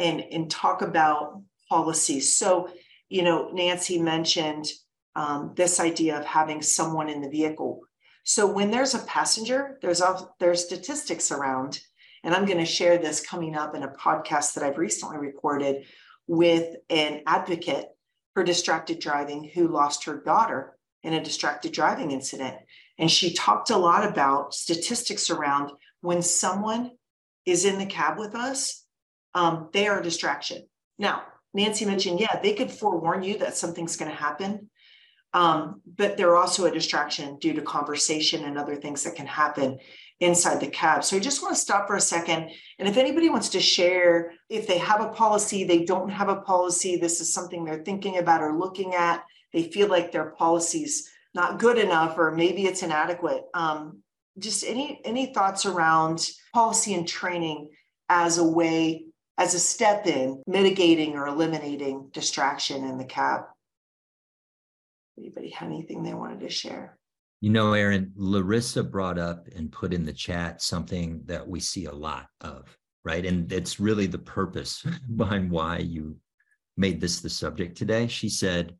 and 0.00 0.20
and 0.32 0.50
talk 0.50 0.82
about 0.82 1.42
policies. 1.68 2.34
So, 2.34 2.68
you 3.08 3.22
know, 3.22 3.50
Nancy 3.52 4.00
mentioned 4.00 4.66
um, 5.14 5.52
this 5.56 5.78
idea 5.78 6.18
of 6.18 6.24
having 6.24 6.62
someone 6.62 7.08
in 7.08 7.20
the 7.20 7.28
vehicle. 7.28 7.80
So 8.24 8.46
when 8.46 8.70
there's 8.70 8.94
a 8.94 9.04
passenger, 9.06 9.78
there's 9.82 10.00
a, 10.00 10.28
there's 10.38 10.64
statistics 10.64 11.30
around, 11.30 11.80
and 12.22 12.34
I'm 12.34 12.44
going 12.44 12.58
to 12.58 12.64
share 12.64 12.98
this 12.98 13.24
coming 13.24 13.56
up 13.56 13.74
in 13.74 13.82
a 13.82 13.88
podcast 13.88 14.54
that 14.54 14.64
I've 14.64 14.78
recently 14.78 15.18
recorded 15.18 15.84
with 16.26 16.76
an 16.90 17.22
advocate 17.26 17.86
for 18.34 18.44
distracted 18.44 19.00
driving 19.00 19.50
who 19.52 19.68
lost 19.68 20.04
her 20.04 20.22
daughter 20.24 20.76
in 21.02 21.14
a 21.14 21.24
distracted 21.24 21.72
driving 21.72 22.10
incident. 22.10 22.56
And 22.98 23.10
she 23.10 23.32
talked 23.32 23.70
a 23.70 23.76
lot 23.76 24.08
about 24.08 24.54
statistics 24.54 25.30
around 25.30 25.72
when 26.02 26.22
someone 26.22 26.92
is 27.46 27.64
in 27.64 27.78
the 27.78 27.86
cab 27.86 28.18
with 28.18 28.34
us, 28.34 28.79
um, 29.34 29.68
they 29.72 29.86
are 29.88 30.00
a 30.00 30.02
distraction. 30.02 30.66
Now, 30.98 31.22
Nancy 31.54 31.84
mentioned, 31.84 32.20
yeah, 32.20 32.40
they 32.40 32.54
could 32.54 32.70
forewarn 32.70 33.22
you 33.22 33.38
that 33.38 33.56
something's 33.56 33.96
going 33.96 34.10
to 34.10 34.16
happen, 34.16 34.70
um, 35.32 35.80
but 35.96 36.16
they're 36.16 36.36
also 36.36 36.66
a 36.66 36.70
distraction 36.70 37.38
due 37.38 37.52
to 37.54 37.62
conversation 37.62 38.44
and 38.44 38.58
other 38.58 38.76
things 38.76 39.02
that 39.04 39.16
can 39.16 39.26
happen 39.26 39.78
inside 40.20 40.60
the 40.60 40.66
cab. 40.68 41.02
So 41.02 41.16
I 41.16 41.20
just 41.20 41.42
want 41.42 41.54
to 41.54 41.60
stop 41.60 41.86
for 41.86 41.96
a 41.96 42.00
second. 42.00 42.50
And 42.78 42.88
if 42.88 42.96
anybody 42.96 43.30
wants 43.30 43.48
to 43.50 43.60
share, 43.60 44.32
if 44.48 44.66
they 44.66 44.78
have 44.78 45.00
a 45.00 45.08
policy, 45.08 45.64
they 45.64 45.84
don't 45.84 46.10
have 46.10 46.28
a 46.28 46.42
policy, 46.42 46.96
this 46.96 47.20
is 47.20 47.32
something 47.32 47.64
they're 47.64 47.84
thinking 47.84 48.18
about 48.18 48.42
or 48.42 48.58
looking 48.58 48.94
at, 48.94 49.24
they 49.52 49.64
feel 49.64 49.88
like 49.88 50.12
their 50.12 50.30
policies 50.30 51.10
not 51.34 51.58
good 51.58 51.78
enough 51.78 52.18
or 52.18 52.32
maybe 52.32 52.66
it's 52.66 52.82
inadequate 52.82 53.44
um, 53.54 54.02
just 54.38 54.64
any 54.64 55.00
any 55.04 55.32
thoughts 55.32 55.66
around 55.66 56.28
policy 56.52 56.94
and 56.94 57.06
training 57.06 57.70
as 58.08 58.38
a 58.38 58.44
way 58.44 59.04
as 59.40 59.54
a 59.54 59.58
step 59.58 60.06
in 60.06 60.42
mitigating 60.46 61.16
or 61.16 61.26
eliminating 61.26 62.08
distraction 62.12 62.84
in 62.84 62.98
the 62.98 63.04
cab. 63.04 63.42
Anybody 65.18 65.50
have 65.50 65.68
anything 65.68 66.02
they 66.02 66.14
wanted 66.14 66.40
to 66.40 66.48
share? 66.48 66.96
You 67.40 67.50
know 67.50 67.72
erin 67.72 68.12
larissa 68.16 68.84
brought 68.84 69.18
up 69.18 69.48
and 69.56 69.72
put 69.72 69.94
in 69.94 70.04
the 70.04 70.12
chat 70.12 70.60
something 70.62 71.22
that 71.24 71.48
we 71.48 71.58
see 71.58 71.86
a 71.86 71.92
lot 71.92 72.26
of 72.42 72.76
right? 73.04 73.24
And 73.24 73.50
it's 73.52 73.80
really 73.80 74.06
the 74.06 74.18
purpose 74.18 74.84
behind 75.16 75.50
why 75.50 75.78
you 75.78 76.16
made 76.76 77.00
this 77.00 77.20
the 77.20 77.30
subject 77.30 77.76
today. 77.76 78.06
She 78.06 78.28
said 78.28 78.76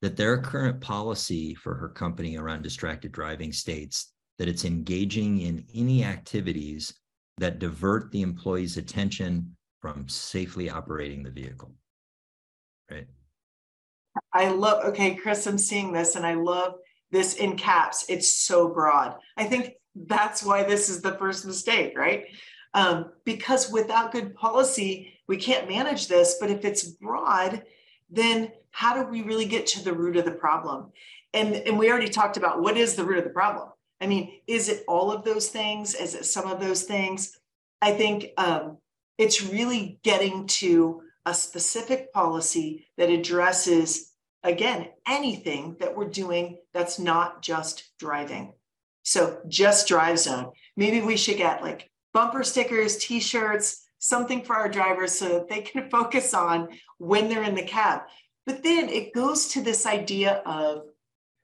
that 0.00 0.16
their 0.16 0.40
current 0.40 0.80
policy 0.80 1.54
for 1.54 1.74
her 1.74 1.88
company 1.88 2.36
around 2.36 2.62
distracted 2.62 3.12
driving 3.12 3.52
states 3.52 4.12
that 4.38 4.48
it's 4.48 4.64
engaging 4.64 5.40
in 5.40 5.64
any 5.74 6.04
activities 6.04 6.92
that 7.38 7.58
divert 7.58 8.10
the 8.10 8.22
employee's 8.22 8.76
attention 8.76 9.56
from 9.82 10.08
safely 10.08 10.70
operating 10.70 11.24
the 11.24 11.30
vehicle. 11.30 11.72
Right. 12.90 13.08
I 14.32 14.48
love, 14.48 14.84
okay, 14.86 15.16
Chris, 15.16 15.46
I'm 15.46 15.58
seeing 15.58 15.92
this 15.92 16.14
and 16.14 16.24
I 16.24 16.34
love 16.34 16.74
this 17.10 17.34
in 17.34 17.56
caps. 17.56 18.06
It's 18.08 18.32
so 18.32 18.68
broad. 18.68 19.16
I 19.36 19.44
think 19.44 19.74
that's 19.94 20.42
why 20.42 20.62
this 20.62 20.88
is 20.88 21.02
the 21.02 21.18
first 21.18 21.44
mistake, 21.44 21.98
right? 21.98 22.26
Um, 22.74 23.12
because 23.24 23.70
without 23.70 24.12
good 24.12 24.34
policy, 24.34 25.12
we 25.26 25.36
can't 25.36 25.68
manage 25.68 26.08
this. 26.08 26.36
But 26.40 26.50
if 26.50 26.64
it's 26.64 26.84
broad, 26.84 27.62
then 28.08 28.52
how 28.70 28.94
do 28.94 29.10
we 29.10 29.22
really 29.22 29.46
get 29.46 29.66
to 29.68 29.84
the 29.84 29.92
root 29.92 30.16
of 30.16 30.24
the 30.24 30.30
problem? 30.30 30.92
And, 31.34 31.54
and 31.54 31.78
we 31.78 31.90
already 31.90 32.08
talked 32.08 32.36
about 32.36 32.62
what 32.62 32.76
is 32.76 32.94
the 32.94 33.04
root 33.04 33.18
of 33.18 33.24
the 33.24 33.30
problem. 33.30 33.68
I 34.00 34.06
mean, 34.06 34.32
is 34.46 34.68
it 34.68 34.84
all 34.86 35.10
of 35.10 35.24
those 35.24 35.48
things? 35.48 35.94
Is 35.94 36.14
it 36.14 36.24
some 36.24 36.50
of 36.50 36.60
those 36.60 36.82
things? 36.82 37.38
I 37.80 37.92
think 37.92 38.28
um, 38.36 38.78
it's 39.22 39.44
really 39.44 40.00
getting 40.02 40.46
to 40.48 41.02
a 41.24 41.32
specific 41.32 42.12
policy 42.12 42.88
that 42.98 43.08
addresses, 43.08 44.12
again, 44.42 44.88
anything 45.06 45.76
that 45.78 45.96
we're 45.96 46.10
doing 46.10 46.58
that's 46.74 46.98
not 46.98 47.40
just 47.42 47.92
driving. 47.98 48.52
So, 49.04 49.40
just 49.48 49.86
drive 49.88 50.18
zone. 50.18 50.50
Maybe 50.76 51.00
we 51.00 51.16
should 51.16 51.36
get 51.36 51.62
like 51.62 51.90
bumper 52.12 52.42
stickers, 52.42 52.96
t 52.96 53.20
shirts, 53.20 53.86
something 53.98 54.42
for 54.42 54.56
our 54.56 54.68
drivers 54.68 55.16
so 55.16 55.28
that 55.28 55.48
they 55.48 55.60
can 55.62 55.88
focus 55.90 56.34
on 56.34 56.68
when 56.98 57.28
they're 57.28 57.44
in 57.44 57.54
the 57.54 57.62
cab. 57.62 58.02
But 58.44 58.64
then 58.64 58.88
it 58.88 59.14
goes 59.14 59.48
to 59.48 59.62
this 59.62 59.86
idea 59.86 60.42
of 60.44 60.82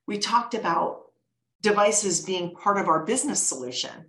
we 0.08 0.18
talked 0.18 0.54
about 0.54 1.02
devices 1.62 2.25
being 2.25 2.54
part 2.54 2.78
of 2.78 2.88
our 2.88 3.04
business 3.04 3.40
solution. 3.40 4.06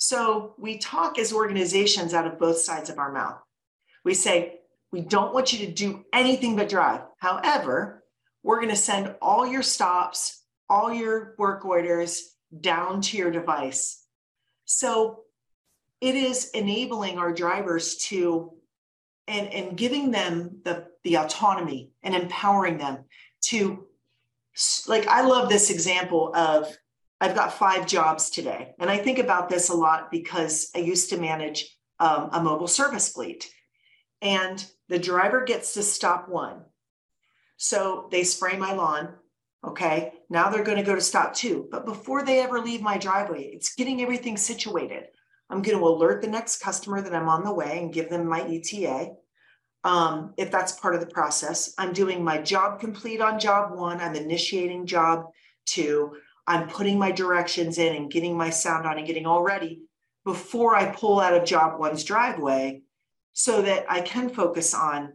So 0.00 0.54
we 0.56 0.78
talk 0.78 1.18
as 1.18 1.30
organizations 1.30 2.14
out 2.14 2.26
of 2.26 2.38
both 2.38 2.56
sides 2.56 2.88
of 2.88 2.98
our 2.98 3.12
mouth. 3.12 3.38
We 4.02 4.14
say, 4.14 4.60
We 4.92 5.02
don't 5.02 5.34
want 5.34 5.52
you 5.52 5.66
to 5.66 5.72
do 5.72 6.04
anything 6.12 6.56
but 6.56 6.70
drive. 6.70 7.02
However, 7.18 8.02
we're 8.42 8.56
going 8.56 8.70
to 8.70 8.76
send 8.76 9.14
all 9.20 9.46
your 9.46 9.62
stops, 9.62 10.42
all 10.70 10.90
your 10.92 11.34
work 11.36 11.66
orders 11.66 12.34
down 12.58 13.02
to 13.02 13.18
your 13.18 13.30
device. 13.30 14.02
So 14.64 15.24
it 16.00 16.14
is 16.14 16.48
enabling 16.54 17.18
our 17.18 17.32
drivers 17.32 17.96
to 18.08 18.54
and, 19.28 19.52
and 19.52 19.76
giving 19.76 20.10
them 20.10 20.62
the, 20.64 20.86
the 21.04 21.18
autonomy 21.18 21.90
and 22.02 22.14
empowering 22.14 22.78
them 22.78 23.04
to 23.42 23.86
like 24.88 25.06
i 25.06 25.22
love 25.22 25.48
this 25.48 25.70
example 25.70 26.32
of 26.34 26.66
i've 27.20 27.34
got 27.34 27.52
five 27.52 27.86
jobs 27.86 28.30
today 28.30 28.72
and 28.78 28.90
i 28.90 28.96
think 28.96 29.18
about 29.18 29.48
this 29.48 29.68
a 29.68 29.74
lot 29.74 30.10
because 30.10 30.70
i 30.74 30.78
used 30.78 31.10
to 31.10 31.18
manage 31.18 31.76
um, 31.98 32.30
a 32.32 32.42
mobile 32.42 32.68
service 32.68 33.12
fleet 33.12 33.50
and 34.22 34.66
the 34.88 34.98
driver 34.98 35.44
gets 35.44 35.74
to 35.74 35.82
stop 35.82 36.28
one 36.28 36.62
so 37.56 38.08
they 38.10 38.24
spray 38.24 38.56
my 38.56 38.72
lawn 38.72 39.14
okay 39.64 40.12
now 40.30 40.48
they're 40.48 40.64
going 40.64 40.78
to 40.78 40.82
go 40.82 40.94
to 40.94 41.00
stop 41.00 41.34
two 41.34 41.68
but 41.70 41.84
before 41.84 42.24
they 42.24 42.40
ever 42.40 42.60
leave 42.60 42.80
my 42.80 42.96
driveway 42.96 43.44
it's 43.44 43.74
getting 43.74 44.00
everything 44.00 44.36
situated 44.36 45.04
I'm 45.50 45.62
going 45.62 45.76
to 45.76 45.84
alert 45.84 46.22
the 46.22 46.28
next 46.28 46.60
customer 46.60 47.02
that 47.02 47.14
I'm 47.14 47.28
on 47.28 47.44
the 47.44 47.52
way 47.52 47.80
and 47.80 47.92
give 47.92 48.08
them 48.08 48.28
my 48.28 48.42
ETA. 48.42 49.12
Um, 49.82 50.32
if 50.36 50.50
that's 50.50 50.78
part 50.78 50.94
of 50.94 51.00
the 51.00 51.06
process, 51.06 51.74
I'm 51.76 51.92
doing 51.92 52.22
my 52.22 52.40
job 52.40 52.78
complete 52.78 53.20
on 53.20 53.40
job 53.40 53.76
one. 53.76 54.00
I'm 54.00 54.14
initiating 54.14 54.86
job 54.86 55.24
two. 55.66 56.16
I'm 56.46 56.68
putting 56.68 56.98
my 56.98 57.12
directions 57.12 57.78
in 57.78 57.94
and 57.94 58.10
getting 58.10 58.36
my 58.36 58.50
sound 58.50 58.86
on 58.86 58.98
and 58.98 59.06
getting 59.06 59.26
all 59.26 59.42
ready 59.42 59.82
before 60.24 60.74
I 60.74 60.86
pull 60.86 61.20
out 61.20 61.34
of 61.34 61.44
job 61.44 61.78
one's 61.78 62.04
driveway 62.04 62.82
so 63.32 63.62
that 63.62 63.86
I 63.88 64.00
can 64.00 64.28
focus 64.28 64.74
on 64.74 65.12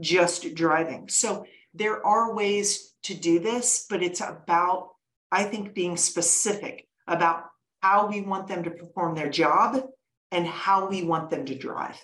just 0.00 0.54
driving. 0.54 1.08
So 1.08 1.44
there 1.72 2.04
are 2.04 2.34
ways 2.34 2.94
to 3.04 3.14
do 3.14 3.38
this, 3.38 3.86
but 3.88 4.02
it's 4.02 4.20
about, 4.20 4.90
I 5.30 5.44
think, 5.44 5.74
being 5.74 5.96
specific 5.96 6.88
about 7.06 7.44
how 7.80 8.08
we 8.08 8.22
want 8.22 8.48
them 8.48 8.64
to 8.64 8.70
perform 8.70 9.14
their 9.14 9.28
job 9.28 9.84
and 10.30 10.46
how 10.46 10.88
we 10.88 11.04
want 11.04 11.30
them 11.30 11.44
to 11.46 11.54
drive, 11.54 12.00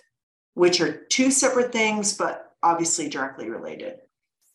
which 0.54 0.80
are 0.80 1.04
two 1.06 1.30
separate 1.30 1.72
things, 1.72 2.16
but 2.16 2.52
obviously 2.62 3.08
directly 3.08 3.48
related. 3.48 3.96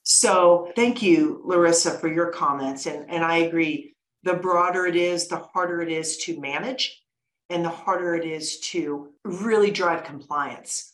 So 0.06 0.72
thank 0.76 1.02
you, 1.02 1.42
Larissa, 1.46 1.92
for 1.98 2.08
your 2.08 2.32
comments. 2.32 2.86
And, 2.86 3.10
and 3.10 3.24
I 3.24 3.38
agree. 3.38 3.96
The 4.22 4.36
broader 4.36 4.86
it 4.86 4.96
is, 4.96 5.28
the 5.28 5.38
harder 5.38 5.82
it 5.82 5.92
is 5.92 6.18
to 6.20 6.40
manage 6.40 7.02
and 7.50 7.66
the 7.66 7.70
harder 7.70 8.16
it 8.16 8.24
is 8.24 8.60
to 8.60 9.14
really 9.24 9.72
drive 9.72 10.04
compliance. 10.04 10.92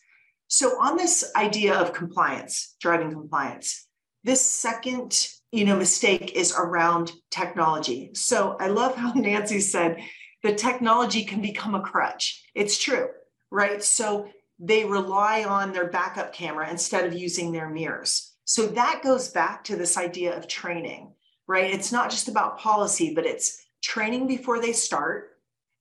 So 0.48 0.80
on 0.80 0.96
this 0.96 1.30
idea 1.36 1.74
of 1.74 1.92
compliance, 1.92 2.74
driving 2.80 3.10
compliance, 3.10 3.86
this 4.24 4.40
second 4.40 5.28
you 5.50 5.66
know 5.66 5.76
mistake 5.76 6.32
is 6.34 6.54
around 6.56 7.12
technology. 7.30 8.10
So 8.14 8.56
I 8.58 8.68
love 8.68 8.96
how 8.96 9.12
Nancy 9.14 9.60
said 9.60 9.98
the 10.42 10.54
technology 10.54 11.24
can 11.24 11.42
become 11.42 11.74
a 11.74 11.82
crutch. 11.82 12.42
It's 12.54 12.82
true, 12.82 13.08
right? 13.50 13.82
So 13.82 14.28
they 14.58 14.84
rely 14.84 15.44
on 15.44 15.72
their 15.72 15.88
backup 15.88 16.32
camera 16.32 16.70
instead 16.70 17.04
of 17.04 17.14
using 17.14 17.52
their 17.52 17.68
mirrors. 17.68 18.31
So 18.52 18.66
that 18.66 19.00
goes 19.02 19.30
back 19.30 19.64
to 19.64 19.76
this 19.76 19.96
idea 19.96 20.36
of 20.36 20.46
training, 20.46 21.14
right? 21.48 21.72
It's 21.72 21.90
not 21.90 22.10
just 22.10 22.28
about 22.28 22.58
policy, 22.58 23.14
but 23.14 23.24
it's 23.24 23.64
training 23.82 24.26
before 24.26 24.60
they 24.60 24.74
start 24.74 25.38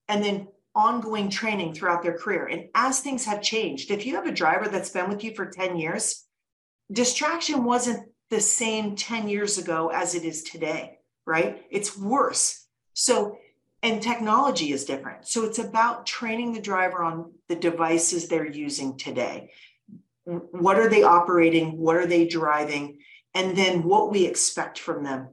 and 0.08 0.24
then 0.24 0.48
ongoing 0.74 1.30
training 1.30 1.74
throughout 1.74 2.02
their 2.02 2.18
career. 2.18 2.46
And 2.46 2.70
as 2.74 3.02
things 3.02 3.26
have 3.26 3.42
changed, 3.42 3.92
if 3.92 4.06
you 4.06 4.16
have 4.16 4.26
a 4.26 4.32
driver 4.32 4.70
that's 4.70 4.90
been 4.90 5.10
with 5.10 5.22
you 5.22 5.36
for 5.36 5.48
10 5.48 5.76
years, 5.76 6.24
distraction 6.90 7.66
wasn't 7.66 8.08
the 8.30 8.40
same 8.40 8.96
10 8.96 9.28
years 9.28 9.58
ago 9.58 9.90
as 9.90 10.16
it 10.16 10.24
is 10.24 10.42
today, 10.42 11.00
right? 11.26 11.66
It's 11.72 11.98
worse. 11.98 12.68
So 12.94 13.38
and 13.84 14.02
technology 14.02 14.72
is 14.72 14.86
different. 14.86 15.28
So 15.28 15.44
it's 15.44 15.60
about 15.60 16.06
training 16.06 16.54
the 16.54 16.62
driver 16.62 17.04
on 17.04 17.34
the 17.50 17.56
devices 17.56 18.30
they're 18.30 18.50
using 18.50 18.98
today. 18.98 19.52
What 20.26 20.78
are 20.78 20.90
they 20.90 21.04
operating? 21.04 21.78
What 21.78 21.96
are 21.96 22.06
they 22.06 22.28
driving? 22.28 23.00
And 23.34 23.58
then 23.58 23.84
what 23.84 24.12
we 24.12 24.26
expect 24.26 24.80
from 24.80 25.04
them. 25.04 25.30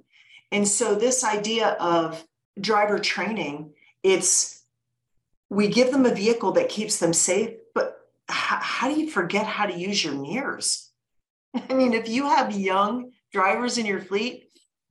And 0.50 0.66
so 0.66 0.94
this 0.94 1.24
idea 1.24 1.70
of 1.80 2.24
driver 2.60 2.98
training, 2.98 3.72
it's 4.02 4.64
we 5.50 5.68
give 5.68 5.90
them 5.90 6.06
a 6.06 6.14
vehicle 6.14 6.52
that 6.52 6.68
keeps 6.68 6.98
them 6.98 7.12
safe, 7.12 7.54
but 7.74 8.00
how, 8.28 8.58
how 8.60 8.88
do 8.92 9.00
you 9.00 9.10
forget 9.10 9.46
how 9.46 9.66
to 9.66 9.78
use 9.78 10.04
your 10.04 10.14
mirrors? 10.14 10.90
I 11.70 11.74
mean, 11.74 11.94
if 11.94 12.08
you 12.08 12.28
have 12.28 12.56
young 12.56 13.12
drivers 13.32 13.78
in 13.78 13.86
your 13.86 14.00
fleet, 14.00 14.48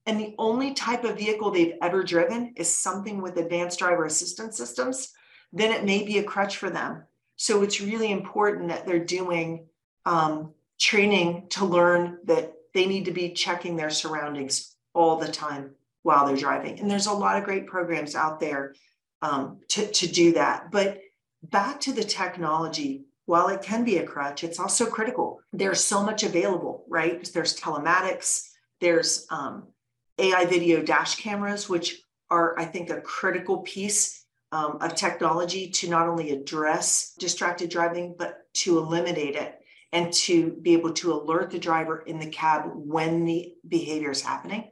and 0.07 0.19
the 0.19 0.33
only 0.39 0.73
type 0.73 1.03
of 1.03 1.17
vehicle 1.17 1.51
they've 1.51 1.75
ever 1.81 2.01
driven 2.01 2.53
is 2.55 2.73
something 2.73 3.21
with 3.21 3.37
advanced 3.37 3.79
driver 3.79 4.05
assistance 4.05 4.57
systems, 4.57 5.11
then 5.51 5.73
it 5.73 5.83
may 5.83 6.05
be 6.05 6.17
a 6.17 6.23
crutch 6.23 6.55
for 6.55 6.69
them. 6.69 7.03
So 7.35 7.61
it's 7.61 7.81
really 7.81 8.11
important 8.11 8.69
that 8.69 8.87
they're 8.87 9.03
doing 9.03 9.67
um, 10.07 10.53
training 10.79 11.47
to 11.49 11.65
learn 11.65 12.19
that 12.23 12.53
they 12.73 12.85
need 12.85 13.05
to 13.05 13.11
be 13.11 13.31
checking 13.31 13.75
their 13.75 13.89
surroundings 13.89 14.75
all 14.93 15.17
the 15.17 15.27
time 15.27 15.71
while 16.03 16.25
they're 16.25 16.37
driving. 16.37 16.79
And 16.79 16.89
there's 16.89 17.07
a 17.07 17.13
lot 17.13 17.37
of 17.37 17.43
great 17.43 17.67
programs 17.67 18.15
out 18.15 18.39
there 18.39 18.73
um, 19.21 19.59
to, 19.69 19.85
to 19.85 20.07
do 20.07 20.31
that. 20.33 20.71
But 20.71 21.01
back 21.43 21.81
to 21.81 21.91
the 21.91 22.05
technology, 22.05 23.03
while 23.25 23.49
it 23.49 23.61
can 23.61 23.83
be 23.83 23.97
a 23.97 24.05
crutch, 24.05 24.45
it's 24.45 24.59
also 24.59 24.85
critical. 24.85 25.41
There's 25.51 25.83
so 25.83 26.01
much 26.01 26.23
available, 26.23 26.85
right? 26.87 27.29
There's 27.33 27.59
telematics, 27.59 28.43
there's 28.79 29.27
um, 29.29 29.67
AI 30.17 30.45
video 30.45 30.81
dash 30.81 31.15
cameras, 31.17 31.67
which 31.67 32.01
are, 32.29 32.57
I 32.57 32.63
think, 32.63 32.89
a 32.89 33.01
critical 33.01 33.57
piece 33.59 34.23
um, 34.53 34.77
of 34.79 34.95
technology 34.95 35.69
to 35.71 35.89
not 35.89 36.07
only 36.07 36.31
address 36.31 37.13
distracted 37.19 37.69
driving, 37.69 38.15
but 38.17 38.43
to 38.53 38.77
eliminate 38.77 39.35
it 39.35 39.59
and 39.93 40.11
to 40.13 40.51
be 40.61 40.73
able 40.73 40.93
to 40.93 41.13
alert 41.13 41.51
the 41.51 41.59
driver 41.59 41.99
in 41.99 42.19
the 42.19 42.29
cab 42.29 42.63
when 42.73 43.25
the 43.25 43.53
behavior 43.67 44.11
is 44.11 44.21
happening. 44.21 44.69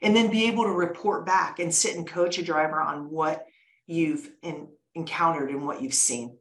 And 0.00 0.16
then 0.16 0.30
be 0.30 0.48
able 0.48 0.64
to 0.64 0.70
report 0.70 1.26
back 1.26 1.60
and 1.60 1.72
sit 1.72 1.96
and 1.96 2.06
coach 2.06 2.38
a 2.38 2.42
driver 2.42 2.80
on 2.80 3.08
what 3.10 3.46
you've 3.86 4.28
in, 4.42 4.68
encountered 4.94 5.50
and 5.50 5.64
what 5.64 5.80
you've 5.80 5.94
seen. 5.94 6.36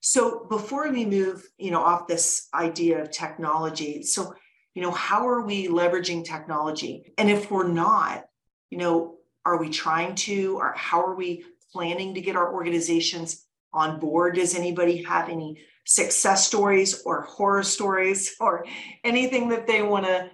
So 0.00 0.46
before 0.50 0.90
we 0.90 1.06
move, 1.06 1.46
you 1.56 1.70
know, 1.70 1.82
off 1.82 2.06
this 2.06 2.48
idea 2.52 3.00
of 3.00 3.10
technology, 3.10 4.02
so 4.02 4.34
you 4.76 4.82
know 4.82 4.90
how 4.90 5.26
are 5.26 5.40
we 5.40 5.68
leveraging 5.68 6.22
technology 6.22 7.10
and 7.16 7.30
if 7.30 7.50
we're 7.50 7.66
not 7.66 8.26
you 8.70 8.76
know 8.78 9.16
are 9.44 9.56
we 9.56 9.70
trying 9.70 10.14
to 10.14 10.58
or 10.58 10.74
how 10.76 11.02
are 11.02 11.16
we 11.16 11.44
planning 11.72 12.14
to 12.14 12.20
get 12.20 12.36
our 12.36 12.52
organizations 12.52 13.45
on 13.76 14.00
board 14.00 14.34
does 14.34 14.54
anybody 14.54 15.02
have 15.02 15.28
any 15.28 15.58
success 15.84 16.46
stories 16.46 17.02
or 17.04 17.22
horror 17.22 17.62
stories 17.62 18.34
or 18.40 18.64
anything 19.04 19.48
that 19.48 19.66
they 19.66 19.82
want 19.82 20.04
to 20.04 20.30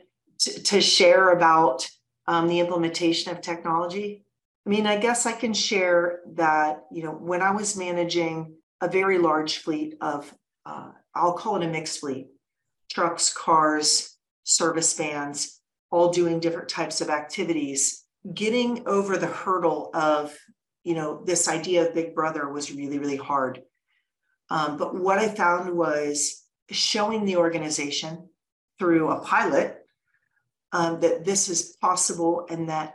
to 0.63 0.81
share 0.81 1.31
about 1.31 1.87
um, 2.27 2.49
the 2.49 2.59
implementation 2.59 3.31
of 3.31 3.41
technology 3.41 4.25
i 4.67 4.71
mean 4.71 4.87
i 4.87 4.97
guess 4.97 5.27
i 5.27 5.33
can 5.33 5.53
share 5.53 6.21
that 6.35 6.85
you 6.91 7.03
know 7.03 7.13
when 7.13 7.43
i 7.43 7.51
was 7.51 7.77
managing 7.77 8.55
a 8.81 8.89
very 8.89 9.19
large 9.19 9.59
fleet 9.59 9.95
of 10.01 10.33
uh, 10.67 10.91
i'll 11.15 11.35
call 11.35 11.57
it 11.57 11.67
a 11.67 11.69
mixed 11.69 12.01
fleet 12.01 12.29
trucks 12.91 13.33
cars 13.33 14.13
service 14.45 14.97
vans, 14.97 15.61
all 15.91 16.11
doing 16.11 16.41
different 16.41 16.69
types 16.69 17.01
of 17.01 17.11
activities. 17.11 18.05
Getting 18.35 18.87
over 18.87 19.17
the 19.17 19.27
hurdle 19.27 19.91
of, 19.95 20.37
you 20.85 20.95
know, 20.95 21.23
this 21.25 21.49
idea 21.49 21.87
of 21.87 21.95
Big 21.95 22.15
Brother 22.15 22.49
was 22.49 22.73
really, 22.73 22.99
really 22.99 23.17
hard. 23.17 23.63
Um, 24.51 24.77
but 24.77 24.95
what 24.95 25.19
I 25.19 25.29
found 25.29 25.75
was 25.77 26.45
showing 26.71 27.25
the 27.25 27.37
organization 27.37 28.29
through 28.79 29.11
a 29.11 29.21
pilot 29.21 29.79
um, 30.73 31.01
that 31.01 31.25
this 31.25 31.49
is 31.49 31.77
possible 31.81 32.47
and 32.51 32.69
that 32.69 32.95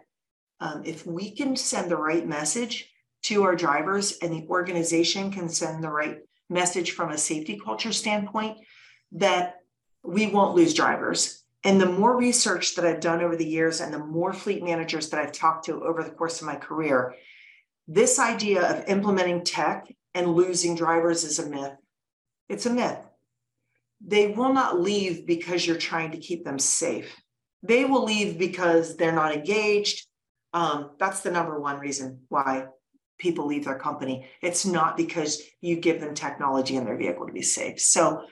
um, 0.59 0.81
if 0.85 1.05
we 1.05 1.31
can 1.31 1.55
send 1.55 1.89
the 1.89 1.97
right 1.97 2.27
message 2.27 2.91
to 3.23 3.43
our 3.43 3.55
drivers 3.55 4.17
and 4.21 4.33
the 4.33 4.47
organization 4.49 5.31
can 5.31 5.49
send 5.49 5.83
the 5.83 5.89
right 5.89 6.19
message 6.49 6.91
from 6.91 7.11
a 7.11 7.17
safety 7.17 7.59
culture 7.63 7.91
standpoint, 7.91 8.57
that 9.11 9.55
we 10.03 10.27
won't 10.27 10.55
lose 10.55 10.73
drivers. 10.73 11.43
And 11.63 11.81
the 11.81 11.89
more 11.89 12.15
research 12.15 12.75
that 12.75 12.85
I've 12.85 13.01
done 13.01 13.21
over 13.21 13.35
the 13.35 13.45
years 13.45 13.81
and 13.81 13.93
the 13.93 13.99
more 13.99 14.33
fleet 14.33 14.63
managers 14.63 15.09
that 15.09 15.19
I've 15.19 15.31
talked 15.31 15.65
to 15.65 15.83
over 15.83 16.03
the 16.03 16.09
course 16.09 16.39
of 16.39 16.47
my 16.47 16.55
career, 16.55 17.15
this 17.87 18.19
idea 18.19 18.61
of 18.61 18.87
implementing 18.87 19.43
tech 19.43 19.87
and 20.13 20.33
losing 20.33 20.75
drivers 20.75 21.23
is 21.23 21.39
a 21.39 21.49
myth. 21.49 21.75
It's 22.49 22.65
a 22.65 22.73
myth. 22.73 22.99
They 24.05 24.27
will 24.27 24.53
not 24.53 24.79
leave 24.79 25.25
because 25.25 25.65
you're 25.65 25.77
trying 25.77 26.11
to 26.11 26.17
keep 26.17 26.43
them 26.43 26.59
safe. 26.59 27.15
They 27.63 27.85
will 27.85 28.03
leave 28.03 28.37
because 28.37 28.97
they're 28.97 29.11
not 29.11 29.33
engaged. 29.33 30.05
Um, 30.53 30.91
that's 30.99 31.21
the 31.21 31.31
number 31.31 31.59
one 31.59 31.79
reason 31.79 32.21
why 32.29 32.67
people 33.17 33.47
leave 33.47 33.65
their 33.65 33.79
company. 33.79 34.27
It's 34.41 34.65
not 34.65 34.95
because 34.95 35.41
you 35.61 35.77
give 35.77 35.99
them 35.99 36.13
technology 36.13 36.75
in 36.75 36.85
their 36.85 36.97
vehicle 36.97 37.25
to 37.25 37.33
be 37.33 37.41
safe. 37.41 37.79
So 37.79 38.23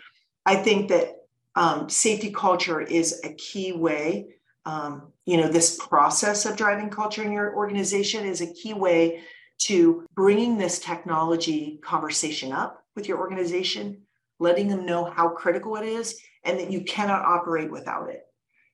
I 0.46 0.56
think 0.56 0.90
that 0.90 1.14
um, 1.56 1.90
safety 1.90 2.32
culture 2.32 2.82
is 2.82 3.22
a 3.24 3.34
key 3.34 3.72
way. 3.72 4.36
Um, 4.66 5.14
you 5.26 5.38
know, 5.38 5.48
this 5.48 5.78
process 5.78 6.46
of 6.46 6.58
driving 6.58 6.90
culture 6.90 7.24
in 7.24 7.32
your 7.32 7.56
organization 7.56 8.26
is 8.26 8.42
a 8.42 8.54
key 8.54 8.74
way 8.74 9.24
to 9.58 10.06
bringing 10.16 10.58
this 10.58 10.80
technology 10.80 11.80
conversation 11.84 12.52
up 12.52 12.84
with 12.96 13.08
your 13.08 13.20
organization, 13.20 14.02
letting 14.40 14.68
them 14.68 14.86
know 14.86 15.06
how 15.06 15.30
critical 15.30 15.76
it 15.78 15.86
is, 15.86 16.20
and 16.44 16.60
that 16.60 16.72
you 16.72 16.82
cannot 16.82 17.26
operate 17.26 17.72
without 17.72 18.10
it. 18.10 18.22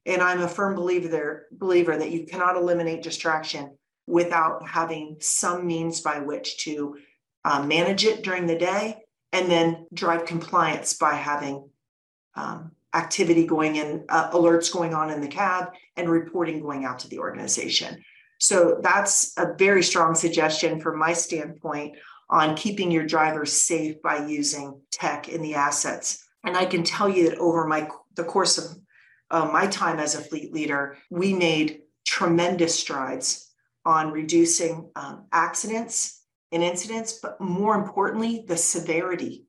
And 0.06 0.22
I'm 0.22 0.41
a 0.41 0.48
firm 0.48 0.76
believer 0.76 1.48
believer 1.52 1.98
that 1.98 2.12
you 2.12 2.26
cannot 2.26 2.56
eliminate 2.56 3.04
distraction 3.04 3.78
without 4.08 4.67
having 4.67 5.17
some 5.20 5.67
means 5.67 6.02
by 6.02 6.20
which 6.20 6.58
to 6.65 6.98
uh, 7.46 7.63
manage 7.63 8.04
it 8.04 8.24
during 8.24 8.48
the 8.48 8.58
day 8.58 8.98
and 9.32 9.50
then 9.50 9.86
drive 9.94 10.26
compliance 10.26 10.94
by 10.94 11.13
having 11.13 11.70
um, 12.36 12.72
activity 12.94 13.46
going 13.46 13.78
in, 13.78 14.04
uh, 14.10 14.32
alerts 14.32 14.72
going 14.72 14.94
on 14.94 15.10
in 15.12 15.22
the 15.22 15.28
cab, 15.28 15.70
and 15.96 16.10
reporting 16.10 16.62
going 16.62 16.84
out 16.84 17.00
to 17.00 17.08
the 17.08 17.20
organization. 17.20 18.04
So 18.42 18.80
that's 18.82 19.38
a 19.38 19.54
very 19.56 19.84
strong 19.84 20.16
suggestion 20.16 20.82
from 20.82 20.98
my 20.98 21.14
standpoint 21.14 21.96
on 22.28 22.56
keeping 22.56 22.90
your 22.90 23.06
drivers 23.06 23.54
safe 23.54 24.02
by 24.02 24.26
using 24.26 24.82
tech 24.90 25.30
in 25.30 25.44
the 25.44 25.54
assets. 25.54 26.28
And 26.44 26.58
I 26.58 26.66
can 26.66 26.84
tell 26.84 27.08
you 27.08 27.30
that 27.30 27.38
over 27.38 27.68
my 27.68 27.88
the 28.16 28.24
course 28.24 28.58
of 28.58 28.66
uh, 29.30 29.46
my 29.54 29.68
time 29.68 30.00
as 30.00 30.16
a 30.16 30.22
fleet 30.22 30.52
leader, 30.52 30.98
we 31.12 31.36
made 31.36 31.82
tremendous 32.04 32.78
strides 32.78 33.48
on 33.86 34.12
reducing 34.12 34.90
um, 34.96 35.28
accidents 35.32 36.24
and 36.52 36.64
incidents, 36.64 37.20
but 37.22 37.40
more 37.40 37.76
importantly, 37.76 38.44
the 38.48 38.58
severity. 38.58 39.46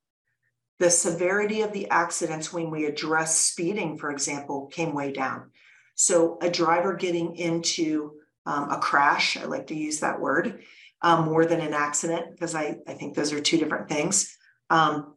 The 0.80 0.90
severity 0.90 1.62
of 1.62 1.72
the 1.72 1.88
accidents 1.88 2.52
when 2.52 2.70
we 2.70 2.84
address 2.84 3.40
speeding, 3.40 3.96
for 3.96 4.10
example, 4.10 4.66
came 4.66 4.94
way 4.94 5.12
down. 5.12 5.50
So 5.94 6.36
a 6.42 6.50
driver 6.50 6.94
getting 6.94 7.36
into 7.36 8.18
um, 8.46 8.70
a 8.70 8.78
crash, 8.78 9.36
I 9.36 9.44
like 9.44 9.68
to 9.68 9.74
use 9.74 10.00
that 10.00 10.20
word, 10.20 10.62
um, 11.00 11.24
more 11.24 11.46
than 11.46 11.60
an 11.60 11.74
accident, 11.74 12.32
because 12.32 12.54
I, 12.54 12.76
I 12.86 12.94
think 12.94 13.14
those 13.14 13.32
are 13.32 13.40
two 13.40 13.58
different 13.58 13.88
things. 13.88 14.36
Um, 14.70 15.14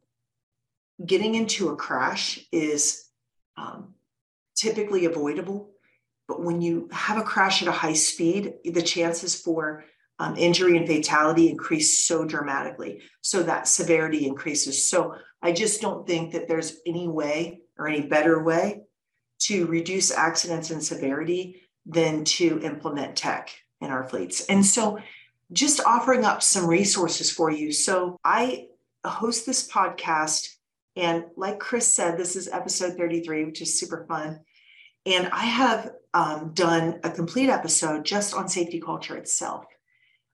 getting 1.04 1.36
into 1.36 1.70
a 1.70 1.76
crash 1.76 2.40
is 2.52 3.06
um, 3.58 3.96
typically 4.56 5.06
avoidable. 5.06 5.72
But 6.28 6.44
when 6.44 6.62
you 6.62 6.90
have 6.92 7.18
a 7.18 7.24
crash 7.24 7.62
at 7.62 7.68
a 7.68 7.72
high 7.72 7.94
speed, 7.94 8.54
the 8.64 8.82
chances 8.82 9.40
for 9.40 9.86
um, 10.18 10.36
injury 10.38 10.78
and 10.78 10.88
fatality 10.88 11.50
increase 11.50 12.06
so 12.08 12.26
dramatically. 12.26 13.02
So 13.22 13.44
that 13.44 13.68
severity 13.68 14.26
increases. 14.26 14.90
So 14.90 15.16
I 15.42 15.52
just 15.52 15.82
don't 15.82 16.08
think 16.08 16.34
that 16.34 16.48
there's 16.48 16.78
any 16.86 17.08
way 17.08 17.62
or 17.78 17.88
any 17.88 18.08
better 18.08 18.42
way 18.42 18.82
to 19.40 19.66
reduce 19.68 20.12
accidents 20.12 20.72
and 20.72 20.84
severity 20.84 21.62
than 21.86 22.24
to 22.26 22.60
implement 22.62 23.16
tech 23.16 23.52
in 23.82 23.92
our 23.92 24.08
fleets. 24.08 24.46
And 24.46 24.66
so 24.66 25.00
just 25.52 25.80
offering 25.86 26.26
up 26.26 26.42
some 26.42 26.66
resources 26.66 27.32
for 27.32 27.52
you. 27.52 27.72
So 27.72 28.20
I 28.24 28.68
host 29.06 29.46
this 29.46 29.70
podcast 29.70 30.56
and 30.96 31.26
like 31.36 31.60
Chris 31.60 31.94
said, 31.94 32.18
this 32.18 32.36
is 32.36 32.48
episode 32.48 32.98
33, 32.98 33.46
which 33.46 33.62
is 33.62 33.80
super 33.80 34.06
fun. 34.08 34.40
And 35.06 35.28
I 35.28 35.46
have 35.46 35.92
um, 36.14 36.52
done 36.54 37.00
a 37.04 37.12
complete 37.12 37.50
episode 37.50 38.06
just 38.06 38.34
on 38.34 38.48
safety 38.48 38.80
culture 38.80 39.18
itself 39.18 39.66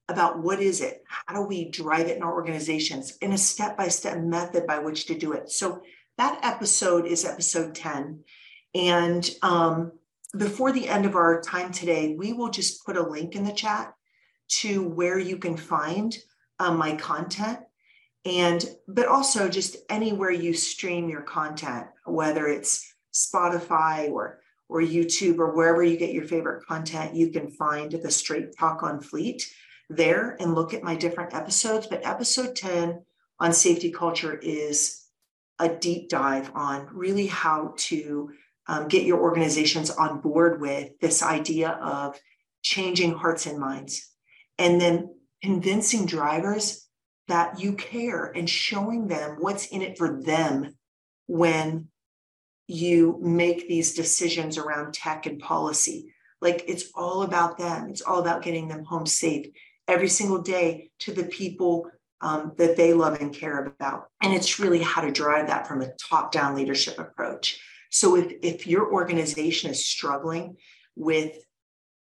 about 0.08 0.40
what 0.40 0.60
is 0.60 0.82
it? 0.82 1.04
How 1.08 1.36
do 1.36 1.42
we 1.42 1.70
drive 1.70 2.08
it 2.08 2.18
in 2.18 2.24
our 2.24 2.34
organizations 2.34 3.18
in 3.22 3.34
a 3.34 3.38
step 3.38 3.78
by 3.78 3.88
step 3.88 4.20
method 4.20 4.68
by 4.68 4.80
which 4.80 5.08
to 5.08 5.18
do 5.18 5.34
it? 5.34 5.50
So 5.50 5.82
that 6.18 6.40
episode 6.44 7.06
is 7.06 7.26
episode 7.26 7.74
10. 7.74 8.24
And 8.76 9.30
um, 9.42 9.94
before 10.38 10.72
the 10.72 10.88
end 10.88 11.06
of 11.06 11.16
our 11.16 11.42
time 11.42 11.72
today, 11.72 12.16
we 12.18 12.34
will 12.34 12.50
just 12.50 12.86
put 12.86 12.98
a 12.98 13.08
link 13.08 13.36
in 13.36 13.44
the 13.44 13.54
chat 13.54 13.94
to 14.48 14.88
where 14.88 15.20
you 15.20 15.38
can 15.38 15.58
find 15.58 16.18
um, 16.60 16.78
my 16.78 16.96
content. 16.96 17.60
And 18.24 18.64
but 18.88 19.08
also 19.08 19.50
just 19.50 19.78
anywhere 19.90 20.30
you 20.32 20.54
stream 20.54 21.10
your 21.10 21.24
content 21.24 21.88
whether 22.06 22.46
it's 22.46 22.94
spotify 23.12 24.12
or 24.12 24.42
or 24.70 24.80
youtube 24.80 25.40
or 25.40 25.56
wherever 25.56 25.82
you 25.84 25.98
get 25.98 26.14
your 26.14 26.26
favorite 26.26 26.64
content 26.68 27.16
you 27.16 27.32
can 27.32 27.50
find 27.50 27.92
the 27.92 28.12
straight 28.12 28.56
talk 28.56 28.84
on 28.84 29.02
fleet 29.02 29.52
there 29.96 30.38
and 30.40 30.56
look 30.56 30.74
at 30.74 30.84
my 30.84 30.96
different 30.96 31.34
episodes. 31.34 31.88
But 31.88 32.06
episode 32.06 32.56
10 32.56 33.04
on 33.40 33.54
safety 33.54 33.92
culture 33.92 34.36
is 34.36 35.06
a 35.60 35.70
deep 35.70 36.10
dive 36.10 36.52
on 36.56 36.88
really 36.92 37.28
how 37.28 37.74
to 37.78 38.32
um, 38.68 38.88
get 38.88 39.06
your 39.06 39.20
organizations 39.20 39.90
on 39.90 40.22
board 40.22 40.62
with 40.62 40.98
this 41.00 41.24
idea 41.24 41.70
of 41.70 42.20
changing 42.62 43.14
hearts 43.14 43.46
and 43.46 43.60
minds 43.60 44.10
and 44.58 44.80
then 44.80 45.10
convincing 45.42 46.06
drivers 46.06 46.88
that 47.28 47.60
you 47.60 47.74
care 47.74 48.26
and 48.26 48.50
showing 48.50 49.08
them 49.08 49.38
what's 49.40 49.68
in 49.68 49.82
it 49.82 49.98
for 49.98 50.22
them 50.22 50.76
when 51.28 51.88
you 52.68 53.18
make 53.22 53.68
these 53.68 53.94
decisions 53.94 54.58
around 54.58 54.94
tech 54.94 55.26
and 55.26 55.40
policy. 55.40 56.14
Like 56.42 56.64
it's 56.68 56.92
all 56.96 57.24
about 57.24 57.58
them, 57.58 57.90
it's 57.90 58.02
all 58.02 58.20
about 58.20 58.44
getting 58.44 58.68
them 58.68 58.84
home 58.84 59.06
safe 59.06 59.48
every 59.88 60.08
single 60.08 60.42
day 60.42 60.90
to 61.00 61.14
the 61.14 61.24
people 61.24 61.90
um, 62.22 62.54
that 62.58 62.78
they 62.78 62.94
love 62.94 63.20
and 63.20 63.34
care 63.34 63.66
about. 63.66 64.08
And 64.22 64.34
it's 64.34 64.60
really 64.60 64.82
how 64.82 65.02
to 65.02 65.12
drive 65.12 65.48
that 65.48 65.68
from 65.68 65.82
a 65.82 65.92
top 66.10 66.32
down 66.32 66.56
leadership 66.56 67.00
approach. 67.00 67.60
So 67.92 68.16
if, 68.16 68.34
if 68.42 68.68
your 68.68 68.92
organization 68.92 69.70
is 69.70 69.86
struggling 69.86 70.58
with 70.96 71.36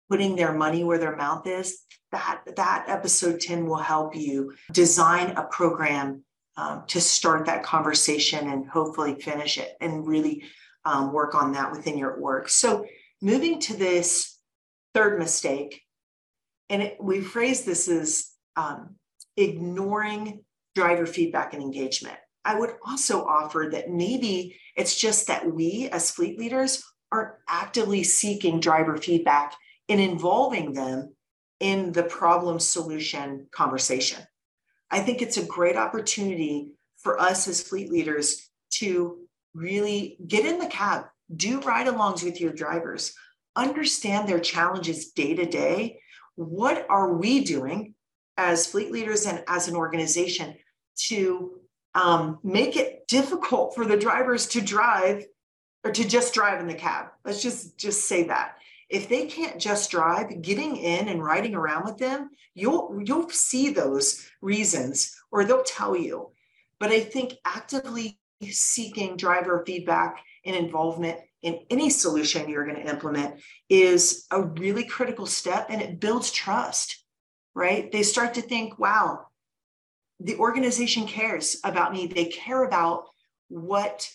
putting 0.10 0.36
their 0.36 0.54
money 0.54 0.84
where 0.84 1.00
their 1.00 1.16
mouth 1.16 1.48
is, 1.48 1.82
that 2.12 2.42
that 2.56 2.86
episode 2.88 3.40
10 3.40 3.66
will 3.66 3.78
help 3.78 4.16
you 4.16 4.54
design 4.72 5.32
a 5.32 5.44
program 5.44 6.24
um, 6.58 6.84
to 6.88 7.02
start 7.02 7.46
that 7.46 7.64
conversation 7.64 8.50
and 8.50 8.68
hopefully 8.68 9.16
finish 9.16 9.58
it 9.58 9.72
and 9.82 10.06
really 10.06 10.44
um, 10.86 11.14
work 11.14 11.34
on 11.34 11.54
that 11.54 11.72
within 11.72 11.98
your 11.98 12.12
org. 12.12 12.50
So 12.50 12.86
moving 13.22 13.60
to 13.62 13.76
this 13.76 14.38
third 14.94 15.18
mistake 15.18 15.82
and 16.70 16.82
it, 16.84 16.98
we 17.02 17.22
phrase 17.22 17.64
this 17.64 17.88
as 17.88 18.30
um, 18.56 18.96
ignoring 19.38 20.44
driver 20.76 21.06
feedback 21.06 21.54
and 21.54 21.64
engagement 21.64 22.18
i 22.46 22.58
would 22.58 22.72
also 22.86 23.26
offer 23.26 23.70
that 23.72 23.90
maybe 23.90 24.60
it's 24.76 24.96
just 24.96 25.28
that 25.28 25.52
we 25.52 25.90
as 25.92 26.12
fleet 26.12 26.38
leaders 26.38 26.84
aren't 27.12 27.34
actively 27.48 28.04
seeking 28.04 28.60
driver 28.60 28.98
feedback 28.98 29.56
and 29.90 30.00
involving 30.00 30.74
them 30.74 31.14
in 31.60 31.92
the 31.92 32.04
problem 32.04 32.60
solution 32.60 33.48
conversation. 33.52 34.22
I 34.90 35.00
think 35.00 35.22
it's 35.22 35.38
a 35.38 35.46
great 35.46 35.78
opportunity 35.78 36.72
for 36.98 37.20
us 37.20 37.48
as 37.48 37.62
fleet 37.62 37.92
leaders 37.92 38.50
to 38.72 39.20
really 39.54 40.18
get 40.28 40.46
in 40.46 40.60
the 40.60 40.68
cab, 40.68 41.06
do 41.36 41.60
ride 41.62 41.88
alongs 41.88 42.24
with 42.24 42.42
your 42.42 42.52
drivers, 42.54 43.14
understand 43.56 44.28
their 44.28 44.40
challenges 44.40 45.12
day 45.12 45.36
to 45.36 45.46
day. 45.46 46.00
What 46.36 46.86
are 46.90 47.14
we 47.14 47.44
doing 47.44 47.94
as 48.38 48.68
fleet 48.68 48.92
leaders 48.92 49.26
and 49.26 49.44
as 49.48 49.68
an 49.68 49.76
organization 49.76 50.56
to 51.08 51.60
um, 51.96 52.40
make 52.44 52.76
it 52.76 53.08
difficult 53.08 53.76
for 53.76 53.86
the 53.86 53.98
drivers 53.98 54.48
to 54.48 54.62
drive 54.62 55.26
or 55.84 55.92
to 55.92 56.08
just 56.08 56.34
drive 56.34 56.60
in 56.60 56.68
the 56.68 56.74
cab? 56.74 57.08
Let's 57.26 57.42
just 57.42 57.78
just 57.78 58.08
say 58.08 58.24
that. 58.24 58.58
If 58.90 59.08
they 59.08 59.26
can't 59.28 59.60
just 59.60 59.90
drive 59.90 60.42
getting 60.42 60.76
in 60.76 61.08
and 61.08 61.24
riding 61.24 61.56
around 61.56 61.86
with 61.86 61.98
them 61.98 62.30
you'll 62.54 63.02
you'll 63.04 63.30
see 63.30 63.70
those 63.70 64.28
reasons 64.42 65.16
or 65.32 65.46
they'll 65.46 65.64
tell 65.64 65.96
you. 65.96 66.32
But 66.80 66.92
i 66.92 67.00
think 67.00 67.34
actively 67.46 68.20
seeking 68.50 69.18
driver 69.18 69.64
feedback 69.66 70.24
and 70.46 70.56
involvement 70.56 71.20
in 71.44 71.60
any 71.70 71.90
solution 71.90 72.50
you're 72.50 72.66
going 72.66 72.84
to 72.84 72.90
implement 72.90 73.40
is 73.70 74.26
a 74.32 74.42
really 74.42 74.84
critical 74.84 75.26
step 75.26 75.68
and 75.70 75.82
it 75.82 76.00
builds 76.00 76.32
trust 76.32 76.98
right? 77.54 77.92
They 77.92 78.04
start 78.04 78.36
to 78.36 78.42
think 78.42 78.80
wow 78.80 79.28
the 80.24 80.38
organization 80.38 81.06
cares 81.08 81.60
about 81.64 81.94
me 81.94 82.08
they 82.08 82.26
care 82.26 82.64
about 82.64 83.06
what 83.50 84.10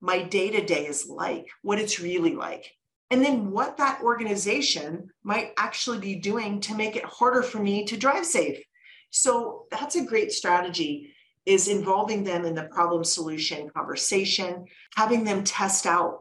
my 0.00 0.22
day 0.22 0.50
to 0.50 0.64
day 0.64 0.86
is 0.86 1.06
like 1.08 1.46
what 1.62 1.78
it's 1.78 2.00
really 2.00 2.34
like 2.34 2.72
and 3.10 3.24
then 3.24 3.50
what 3.50 3.78
that 3.78 4.02
organization 4.02 5.10
might 5.22 5.52
actually 5.56 5.98
be 5.98 6.16
doing 6.16 6.60
to 6.60 6.74
make 6.74 6.96
it 6.96 7.04
harder 7.04 7.42
for 7.42 7.58
me 7.58 7.84
to 7.86 7.96
drive 7.96 8.26
safe. 8.26 8.62
So 9.10 9.66
that's 9.70 9.96
a 9.96 10.04
great 10.04 10.32
strategy 10.32 11.14
is 11.46 11.68
involving 11.68 12.24
them 12.24 12.44
in 12.44 12.54
the 12.54 12.64
problem 12.64 13.02
solution 13.02 13.70
conversation, 13.70 14.66
having 14.96 15.24
them 15.24 15.44
test 15.44 15.86
out 15.86 16.20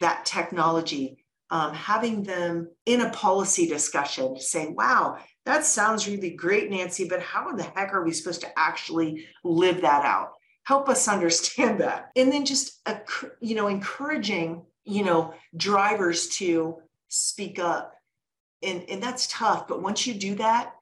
that 0.00 0.26
technology, 0.26 1.24
um, 1.48 1.72
having 1.72 2.22
them 2.22 2.68
in 2.84 3.00
a 3.00 3.08
policy 3.10 3.66
discussion 3.66 4.38
say, 4.38 4.66
wow, 4.66 5.16
that 5.46 5.64
sounds 5.64 6.06
really 6.06 6.30
great, 6.30 6.70
Nancy, 6.70 7.08
but 7.08 7.22
how 7.22 7.48
in 7.48 7.56
the 7.56 7.62
heck 7.62 7.94
are 7.94 8.04
we 8.04 8.12
supposed 8.12 8.42
to 8.42 8.58
actually 8.58 9.26
live 9.42 9.80
that 9.80 10.04
out? 10.04 10.32
help 10.66 10.88
us 10.88 11.08
understand 11.16 11.80
that. 11.80 12.10
And 12.14 12.30
then 12.30 12.44
just 12.44 12.80
uh, 12.86 12.98
you 13.40 13.54
know 13.54 13.68
encouraging 13.68 14.66
you 14.84 15.04
know 15.04 15.34
drivers 15.56 16.28
to 16.40 16.78
speak 17.08 17.58
up. 17.58 17.94
And 18.62 18.88
and 18.88 19.02
that's 19.02 19.26
tough 19.28 19.68
but 19.68 19.82
once 19.82 20.06
you 20.06 20.14
do 20.14 20.34
that 20.36 20.72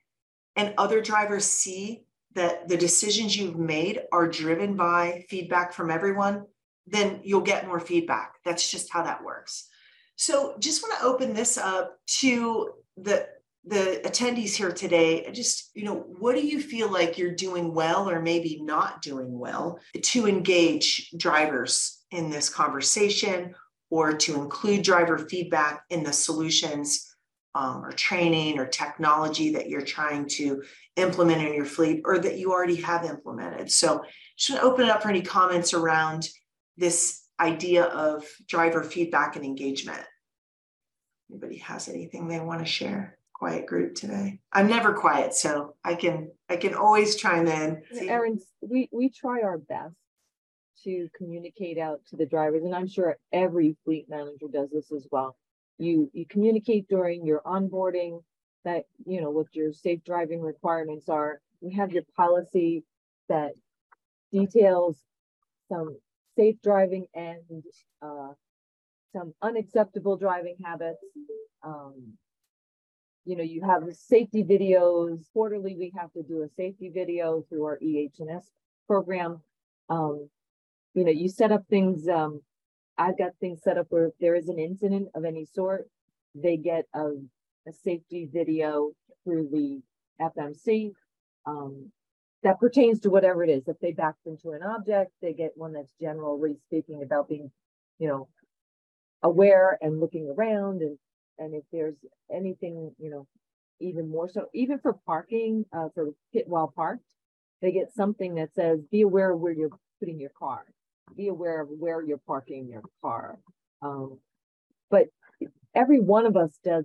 and 0.56 0.74
other 0.78 1.02
drivers 1.02 1.44
see 1.44 2.04
that 2.34 2.68
the 2.68 2.76
decisions 2.76 3.36
you've 3.36 3.58
made 3.58 4.02
are 4.12 4.28
driven 4.28 4.76
by 4.76 5.24
feedback 5.28 5.72
from 5.72 5.90
everyone 5.90 6.46
then 6.86 7.20
you'll 7.24 7.40
get 7.40 7.66
more 7.66 7.80
feedback. 7.80 8.34
That's 8.44 8.70
just 8.70 8.92
how 8.92 9.02
that 9.04 9.24
works. 9.24 9.68
So 10.16 10.54
just 10.58 10.82
want 10.82 10.98
to 10.98 11.06
open 11.06 11.32
this 11.32 11.56
up 11.56 11.96
to 12.20 12.74
the 12.98 13.26
the 13.66 14.00
attendees 14.04 14.54
here 14.54 14.72
today 14.72 15.26
just 15.32 15.70
you 15.74 15.84
know 15.84 16.04
what 16.18 16.34
do 16.34 16.46
you 16.46 16.60
feel 16.60 16.90
like 16.92 17.16
you're 17.16 17.34
doing 17.34 17.72
well 17.72 18.10
or 18.10 18.20
maybe 18.20 18.60
not 18.62 19.00
doing 19.00 19.38
well 19.38 19.78
to 20.02 20.26
engage 20.26 21.10
drivers 21.16 22.04
in 22.10 22.30
this 22.30 22.48
conversation 22.48 23.54
or 23.90 24.12
to 24.12 24.34
include 24.34 24.82
driver 24.82 25.18
feedback 25.18 25.82
in 25.90 26.02
the 26.02 26.12
solutions 26.12 27.14
um, 27.54 27.84
or 27.84 27.92
training 27.92 28.58
or 28.58 28.66
technology 28.66 29.52
that 29.52 29.68
you're 29.68 29.80
trying 29.80 30.26
to 30.28 30.62
implement 30.96 31.40
in 31.40 31.54
your 31.54 31.64
fleet 31.64 32.02
or 32.04 32.18
that 32.18 32.38
you 32.38 32.50
already 32.50 32.76
have 32.76 33.04
implemented? 33.04 33.70
So 33.70 34.02
to 34.38 34.60
open 34.60 34.86
it 34.86 34.90
up 34.90 35.02
for 35.02 35.10
any 35.10 35.22
comments 35.22 35.72
around 35.74 36.28
this 36.76 37.22
idea 37.38 37.84
of 37.84 38.26
driver 38.48 38.82
feedback 38.82 39.36
and 39.36 39.44
engagement. 39.44 40.02
Anybody 41.30 41.58
has 41.58 41.88
anything 41.88 42.28
they 42.28 42.40
want 42.40 42.60
to 42.60 42.66
share 42.66 43.16
quiet 43.34 43.66
group 43.66 43.94
today. 43.94 44.40
I'm 44.52 44.68
never 44.68 44.94
quiet, 44.94 45.34
so 45.34 45.74
I 45.84 45.94
can 45.94 46.30
I 46.48 46.56
can 46.56 46.74
always 46.74 47.16
chime 47.16 47.46
in. 47.46 47.82
Erin, 48.00 48.40
we 48.62 48.88
we 48.92 49.10
try 49.10 49.42
our 49.42 49.58
best 49.58 49.96
to 50.84 51.08
communicate 51.16 51.78
out 51.78 52.00
to 52.10 52.16
the 52.16 52.26
drivers, 52.26 52.64
and 52.64 52.74
I'm 52.74 52.88
sure 52.88 53.18
every 53.32 53.76
fleet 53.84 54.06
manager 54.08 54.46
does 54.50 54.70
this 54.70 54.90
as 54.92 55.06
well. 55.10 55.36
You 55.78 56.10
you 56.14 56.24
communicate 56.26 56.88
during 56.88 57.26
your 57.26 57.42
onboarding 57.44 58.22
that 58.64 58.84
you 59.04 59.20
know 59.20 59.30
what 59.30 59.54
your 59.54 59.72
safe 59.72 60.02
driving 60.04 60.40
requirements 60.40 61.08
are. 61.08 61.40
We 61.60 61.74
have 61.74 61.92
your 61.92 62.04
policy 62.16 62.84
that 63.28 63.52
details 64.32 64.98
some 65.68 65.96
safe 66.36 66.56
driving 66.62 67.06
and 67.14 67.64
uh, 68.02 68.32
some 69.12 69.34
unacceptable 69.42 70.16
driving 70.16 70.56
habits. 70.64 70.98
Um, 71.62 72.14
you 73.24 73.36
know, 73.36 73.42
you 73.42 73.62
have 73.62 73.82
safety 73.92 74.44
videos. 74.44 75.24
Quarterly, 75.32 75.76
we 75.78 75.92
have 75.96 76.12
to 76.12 76.22
do 76.22 76.42
a 76.42 76.48
safety 76.56 76.90
video 76.90 77.44
through 77.48 77.64
our 77.64 77.78
EH&S 77.82 78.50
program. 78.86 79.40
Um, 79.88 80.28
you 80.94 81.04
know, 81.04 81.10
you 81.10 81.28
set 81.28 81.52
up 81.52 81.64
things. 81.68 82.08
Um, 82.08 82.40
I've 82.98 83.18
got 83.18 83.32
things 83.40 83.62
set 83.62 83.78
up 83.78 83.86
where 83.88 84.06
if 84.06 84.14
there 84.20 84.34
is 84.34 84.48
an 84.48 84.58
incident 84.58 85.08
of 85.14 85.24
any 85.24 85.44
sort, 85.44 85.88
they 86.34 86.56
get 86.56 86.84
a, 86.94 87.12
a 87.66 87.72
safety 87.72 88.28
video 88.32 88.90
through 89.24 89.48
the 89.50 89.80
FMC 90.20 90.92
um, 91.46 91.90
that 92.42 92.60
pertains 92.60 93.00
to 93.00 93.10
whatever 93.10 93.42
it 93.42 93.50
is. 93.50 93.66
If 93.66 93.78
they 93.80 93.92
backed 93.92 94.26
into 94.26 94.50
an 94.50 94.62
object, 94.62 95.12
they 95.22 95.32
get 95.32 95.52
one 95.56 95.72
that's 95.72 95.92
generally 96.00 96.56
speaking 96.66 97.02
about 97.02 97.28
being, 97.28 97.50
you 97.98 98.08
know, 98.08 98.28
aware 99.22 99.78
and 99.80 99.98
looking 99.98 100.32
around 100.36 100.82
and 100.82 100.98
and 101.38 101.54
if 101.54 101.64
there's 101.72 101.96
anything, 102.32 102.92
you 102.98 103.10
know, 103.10 103.26
even 103.80 104.08
more 104.08 104.28
so, 104.28 104.46
even 104.54 104.78
for 104.78 104.94
parking, 105.06 105.64
uh, 105.72 105.88
for 105.94 106.10
pit 106.32 106.44
while 106.46 106.72
parked, 106.74 107.04
they 107.60 107.72
get 107.72 107.94
something 107.94 108.34
that 108.36 108.54
says, 108.54 108.80
be 108.90 109.02
aware 109.02 109.32
of 109.32 109.40
where 109.40 109.52
you're 109.52 109.70
putting 109.98 110.20
your 110.20 110.30
car, 110.38 110.64
be 111.16 111.28
aware 111.28 111.60
of 111.60 111.68
where 111.78 112.02
you're 112.02 112.20
parking 112.26 112.68
your 112.68 112.82
car. 113.02 113.38
Um, 113.82 114.18
but 114.90 115.06
every 115.74 116.00
one 116.00 116.26
of 116.26 116.36
us 116.36 116.58
does 116.64 116.84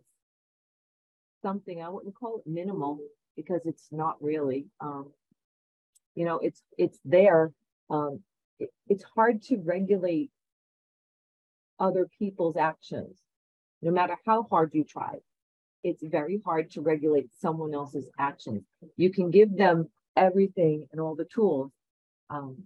something, 1.42 1.82
I 1.82 1.90
wouldn't 1.90 2.16
call 2.16 2.40
it 2.40 2.50
minimal 2.50 3.00
because 3.36 3.62
it's 3.66 3.88
not 3.92 4.22
really, 4.22 4.66
um, 4.82 5.12
you 6.16 6.26
know, 6.26 6.40
it's, 6.40 6.62
it's 6.78 7.00
there. 7.06 7.52
Um, 7.90 8.22
it, 8.60 8.70
it's 8.88 9.04
hard 9.16 9.42
to 9.44 9.58
regulate 9.58 10.32
other 11.80 12.08
people's 12.20 12.58
actions 12.58 13.18
no 13.82 13.92
matter 13.92 14.16
how 14.26 14.44
hard 14.44 14.72
you 14.74 14.84
try, 14.84 15.16
it's 15.84 16.04
very 16.04 16.42
hard 16.46 16.72
to 16.72 16.82
regulate 16.82 17.30
someone 17.40 17.74
else's 17.74 18.10
actions. 18.18 18.64
You 18.98 19.12
can 19.12 19.32
give 19.32 19.56
them 19.56 19.90
everything 20.16 20.88
and 20.92 21.00
all 21.00 21.16
the 21.16 21.26
tools, 21.26 21.72
um, 22.30 22.64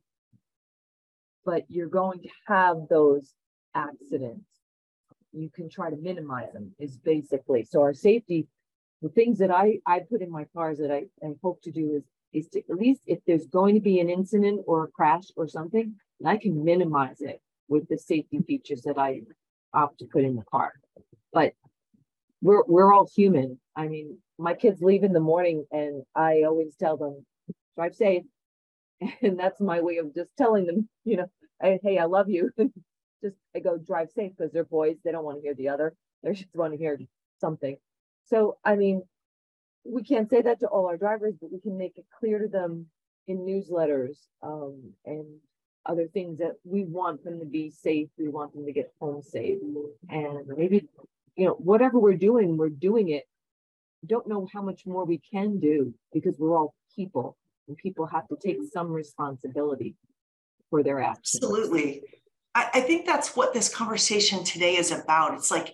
but 1.45 1.63
you're 1.67 1.87
going 1.87 2.21
to 2.21 2.29
have 2.47 2.77
those 2.89 3.33
accidents. 3.75 4.45
You 5.31 5.49
can 5.49 5.69
try 5.69 5.89
to 5.89 5.95
minimize 5.95 6.53
them, 6.53 6.73
is 6.79 6.97
basically. 6.97 7.63
So, 7.63 7.81
our 7.81 7.93
safety, 7.93 8.47
the 9.01 9.09
things 9.09 9.39
that 9.39 9.51
I, 9.51 9.79
I 9.85 9.99
put 9.99 10.21
in 10.21 10.31
my 10.31 10.45
cars 10.55 10.79
that 10.79 10.91
I, 10.91 11.05
I 11.25 11.33
hope 11.41 11.61
to 11.63 11.71
do 11.71 11.95
is, 11.95 12.03
is 12.33 12.47
to 12.49 12.59
at 12.59 12.77
least 12.77 13.01
if 13.05 13.19
there's 13.27 13.45
going 13.45 13.75
to 13.75 13.81
be 13.81 13.99
an 13.99 14.09
incident 14.09 14.61
or 14.65 14.83
a 14.83 14.87
crash 14.87 15.25
or 15.35 15.47
something, 15.47 15.95
I 16.25 16.37
can 16.37 16.63
minimize 16.63 17.19
it 17.19 17.41
with 17.67 17.87
the 17.89 17.97
safety 17.97 18.39
features 18.39 18.83
that 18.83 18.97
I 18.97 19.21
opt 19.73 19.99
to 19.99 20.05
put 20.05 20.23
in 20.23 20.35
the 20.35 20.43
car 20.43 20.73
but 21.33 21.53
we're 22.41 22.63
we're 22.65 22.93
all 22.93 23.09
human. 23.13 23.59
I 23.75 23.87
mean, 23.87 24.17
my 24.37 24.53
kids 24.53 24.81
leave 24.81 25.03
in 25.03 25.13
the 25.13 25.19
morning 25.19 25.65
and 25.71 26.03
I 26.15 26.43
always 26.43 26.75
tell 26.75 26.97
them, 26.97 27.25
drive 27.75 27.95
safe. 27.95 28.23
And 29.21 29.37
that's 29.37 29.59
my 29.59 29.81
way 29.81 29.97
of 29.97 30.15
just 30.15 30.29
telling 30.37 30.65
them, 30.65 30.87
you 31.03 31.17
know, 31.17 31.27
hey, 31.61 31.97
I 31.97 32.05
love 32.05 32.29
you. 32.29 32.51
just 33.23 33.35
I 33.55 33.59
go 33.59 33.77
drive 33.77 34.09
safe 34.11 34.31
because 34.37 34.53
they're 34.53 34.63
boys. 34.63 34.97
They 35.03 35.11
don't 35.11 35.25
want 35.25 35.37
to 35.37 35.41
hear 35.41 35.55
the 35.55 35.69
other. 35.69 35.93
They 36.21 36.33
just 36.33 36.55
want 36.55 36.73
to 36.73 36.77
hear 36.77 36.99
something. 37.41 37.77
So 38.25 38.57
I 38.63 38.75
mean, 38.75 39.03
we 39.83 40.03
can't 40.03 40.29
say 40.29 40.41
that 40.41 40.59
to 40.61 40.67
all 40.67 40.87
our 40.87 40.97
drivers, 40.97 41.35
but 41.41 41.51
we 41.51 41.59
can 41.59 41.77
make 41.77 41.97
it 41.97 42.05
clear 42.17 42.39
to 42.39 42.47
them 42.47 42.87
in 43.27 43.39
newsletters 43.39 44.17
um, 44.41 44.93
and 45.05 45.25
other 45.85 46.07
things 46.07 46.39
that 46.39 46.53
we 46.63 46.83
want 46.83 47.23
them 47.23 47.39
to 47.39 47.45
be 47.45 47.69
safe. 47.69 48.09
We 48.17 48.29
want 48.29 48.53
them 48.53 48.65
to 48.65 48.71
get 48.71 48.93
home 48.99 49.21
safe. 49.21 49.59
And 50.09 50.47
maybe 50.47 50.87
you 51.35 51.45
know, 51.45 51.53
whatever 51.53 51.99
we're 51.99 52.13
doing, 52.17 52.57
we're 52.57 52.69
doing 52.69 53.09
it. 53.09 53.23
Don't 54.05 54.27
know 54.27 54.47
how 54.51 54.61
much 54.61 54.85
more 54.85 55.05
we 55.05 55.19
can 55.31 55.59
do 55.59 55.93
because 56.13 56.37
we're 56.37 56.55
all 56.55 56.75
people 56.95 57.37
and 57.67 57.77
people 57.77 58.05
have 58.05 58.27
to 58.27 58.37
take 58.43 58.57
some 58.71 58.91
responsibility 58.91 59.95
for 60.69 60.83
their 60.83 61.01
actions. 61.01 61.41
Absolutely. 61.41 62.03
I, 62.53 62.69
I 62.73 62.81
think 62.81 63.05
that's 63.05 63.35
what 63.35 63.53
this 63.53 63.73
conversation 63.73 64.43
today 64.43 64.75
is 64.75 64.91
about. 64.91 65.35
It's 65.35 65.51
like 65.51 65.73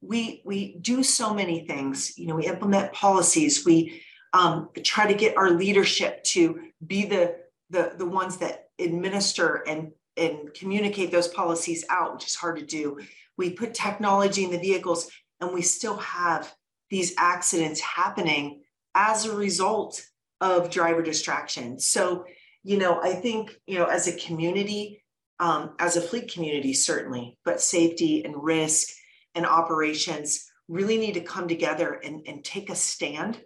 we 0.00 0.42
we 0.44 0.76
do 0.78 1.02
so 1.02 1.34
many 1.34 1.66
things. 1.66 2.16
You 2.18 2.26
know, 2.26 2.36
we 2.36 2.46
implement 2.46 2.92
policies. 2.92 3.64
We 3.64 4.02
um, 4.32 4.68
try 4.82 5.06
to 5.06 5.14
get 5.14 5.36
our 5.36 5.50
leadership 5.50 6.22
to 6.24 6.60
be 6.86 7.06
the 7.06 7.36
the 7.70 7.94
the 7.96 8.06
ones 8.06 8.38
that 8.38 8.68
administer 8.78 9.62
and 9.66 9.92
and 10.20 10.54
communicate 10.54 11.10
those 11.10 11.28
policies 11.28 11.84
out, 11.90 12.14
which 12.14 12.26
is 12.26 12.34
hard 12.36 12.58
to 12.58 12.64
do. 12.64 12.98
We 13.36 13.50
put 13.50 13.74
technology 13.74 14.44
in 14.44 14.50
the 14.50 14.58
vehicles 14.58 15.10
and 15.40 15.52
we 15.52 15.62
still 15.62 15.96
have 15.96 16.54
these 16.90 17.14
accidents 17.18 17.80
happening 17.80 18.62
as 18.94 19.24
a 19.24 19.34
result 19.34 20.04
of 20.40 20.70
driver 20.70 21.02
distraction. 21.02 21.80
So 21.80 22.26
you 22.62 22.78
know 22.78 23.00
i 23.02 23.12
think 23.12 23.58
you 23.66 23.78
know 23.78 23.86
as 23.86 24.06
a 24.06 24.16
community 24.16 25.02
um, 25.38 25.74
as 25.78 25.96
a 25.96 26.02
fleet 26.02 26.30
community 26.30 26.74
certainly 26.74 27.38
but 27.44 27.60
safety 27.60 28.24
and 28.24 28.42
risk 28.42 28.88
and 29.34 29.46
operations 29.46 30.50
really 30.68 30.98
need 30.98 31.14
to 31.14 31.20
come 31.20 31.48
together 31.48 31.94
and, 32.04 32.22
and 32.26 32.44
take 32.44 32.70
a 32.70 32.74
stand 32.74 33.40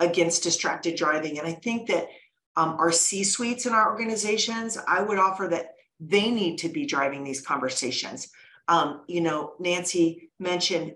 against 0.00 0.42
distracted 0.42 0.96
driving. 0.96 1.38
And 1.38 1.46
i 1.46 1.52
think 1.52 1.88
that 1.88 2.08
um, 2.56 2.76
our 2.78 2.92
c 2.92 3.24
suites 3.24 3.66
in 3.66 3.72
our 3.72 3.90
organizations 3.90 4.78
i 4.86 5.02
would 5.02 5.18
offer 5.18 5.48
that 5.48 5.72
they 6.04 6.30
need 6.30 6.58
to 6.58 6.68
be 6.68 6.86
driving 6.86 7.24
these 7.24 7.40
conversations 7.40 8.28
um, 8.68 9.02
you 9.06 9.20
know, 9.20 9.54
Nancy 9.58 10.30
mentioned 10.38 10.94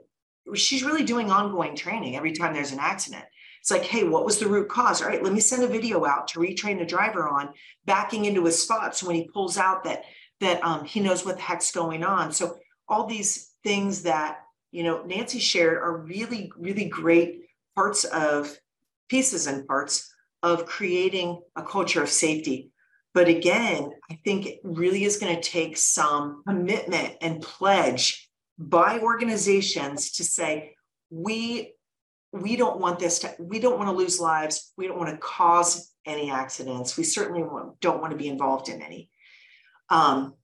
she's 0.54 0.84
really 0.84 1.04
doing 1.04 1.30
ongoing 1.30 1.74
training 1.74 2.16
every 2.16 2.32
time 2.32 2.54
there's 2.54 2.72
an 2.72 2.78
accident. 2.80 3.24
It's 3.60 3.70
like, 3.70 3.82
hey, 3.82 4.04
what 4.04 4.24
was 4.24 4.38
the 4.38 4.46
root 4.46 4.68
cause? 4.68 5.02
All 5.02 5.08
right, 5.08 5.22
let 5.22 5.32
me 5.32 5.40
send 5.40 5.64
a 5.64 5.68
video 5.68 6.06
out 6.06 6.28
to 6.28 6.38
retrain 6.38 6.78
the 6.78 6.86
driver 6.86 7.28
on 7.28 7.48
backing 7.84 8.24
into 8.26 8.44
his 8.44 8.62
spot. 8.62 8.96
So 8.96 9.08
when 9.08 9.16
he 9.16 9.28
pulls 9.28 9.58
out 9.58 9.84
that 9.84 10.04
that 10.40 10.62
um, 10.62 10.84
he 10.84 11.00
knows 11.00 11.24
what 11.24 11.36
the 11.36 11.42
heck's 11.42 11.72
going 11.72 12.04
on. 12.04 12.30
So 12.30 12.58
all 12.88 13.06
these 13.06 13.54
things 13.64 14.02
that 14.02 14.42
you 14.70 14.84
know 14.84 15.02
Nancy 15.04 15.40
shared 15.40 15.78
are 15.78 15.96
really, 15.96 16.52
really 16.56 16.84
great 16.84 17.40
parts 17.74 18.04
of 18.04 18.56
pieces 19.08 19.46
and 19.48 19.66
parts 19.66 20.12
of 20.42 20.66
creating 20.66 21.42
a 21.56 21.62
culture 21.62 22.02
of 22.02 22.08
safety 22.08 22.70
but 23.16 23.28
again, 23.28 23.92
I 24.10 24.20
think 24.26 24.44
it 24.44 24.60
really 24.62 25.04
is 25.04 25.16
going 25.16 25.34
to 25.34 25.40
take 25.40 25.78
some 25.78 26.42
commitment 26.46 27.14
and 27.22 27.40
pledge 27.40 28.28
by 28.58 28.98
organizations 28.98 30.12
to 30.12 30.24
say, 30.24 30.74
we 31.08 31.72
we 32.30 32.56
don't 32.56 32.78
want 32.78 32.98
this 32.98 33.20
to, 33.20 33.34
we 33.38 33.58
don't 33.58 33.78
want 33.78 33.88
to 33.88 33.96
lose 33.96 34.20
lives. 34.20 34.74
We 34.76 34.86
don't 34.86 34.98
want 34.98 35.12
to 35.12 35.16
cause 35.16 35.94
any 36.04 36.30
accidents. 36.30 36.98
We 36.98 37.04
certainly 37.04 37.42
don't 37.80 38.02
want 38.02 38.10
to 38.10 38.18
be 38.18 38.28
involved 38.28 38.68
in 38.68 38.82
any. 38.82 39.08
Um, 39.88 40.34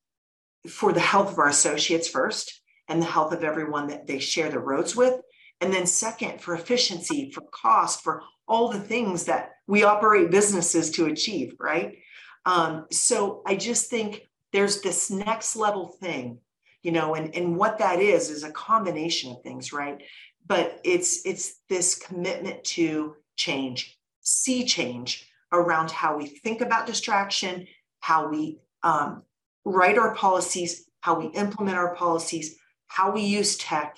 for 0.66 0.94
the 0.94 1.00
health 1.00 1.32
of 1.32 1.38
our 1.38 1.48
associates 1.48 2.08
first 2.08 2.62
and 2.88 3.02
the 3.02 3.06
health 3.06 3.34
of 3.34 3.44
everyone 3.44 3.88
that 3.88 4.06
they 4.06 4.18
share 4.18 4.48
the 4.48 4.58
roads 4.58 4.96
with. 4.96 5.20
And 5.60 5.70
then, 5.74 5.84
second, 5.84 6.40
for 6.40 6.54
efficiency, 6.54 7.32
for 7.32 7.42
cost, 7.52 8.02
for 8.02 8.22
all 8.48 8.70
the 8.70 8.80
things 8.80 9.24
that 9.24 9.50
we 9.66 9.82
operate 9.82 10.30
businesses 10.30 10.90
to 10.92 11.04
achieve, 11.04 11.54
right? 11.60 11.98
Um, 12.44 12.86
so 12.90 13.42
I 13.46 13.56
just 13.56 13.88
think 13.88 14.28
there's 14.52 14.80
this 14.80 15.10
next 15.10 15.56
level 15.56 15.88
thing, 15.88 16.38
you 16.82 16.92
know, 16.92 17.14
and, 17.14 17.34
and 17.34 17.56
what 17.56 17.78
that 17.78 18.00
is 18.00 18.30
is 18.30 18.42
a 18.42 18.50
combination 18.50 19.32
of 19.32 19.42
things, 19.42 19.72
right? 19.72 20.02
But 20.46 20.80
it's 20.84 21.24
it's 21.24 21.60
this 21.68 21.94
commitment 21.94 22.64
to 22.64 23.14
change, 23.36 23.96
sea 24.20 24.64
change 24.64 25.28
around 25.52 25.90
how 25.90 26.16
we 26.16 26.26
think 26.26 26.60
about 26.60 26.86
distraction, 26.86 27.66
how 28.00 28.28
we 28.28 28.58
um, 28.82 29.22
write 29.64 29.98
our 29.98 30.14
policies, 30.14 30.86
how 31.00 31.18
we 31.18 31.26
implement 31.26 31.76
our 31.76 31.94
policies, 31.94 32.56
how 32.88 33.12
we 33.12 33.22
use 33.22 33.56
tech, 33.56 33.96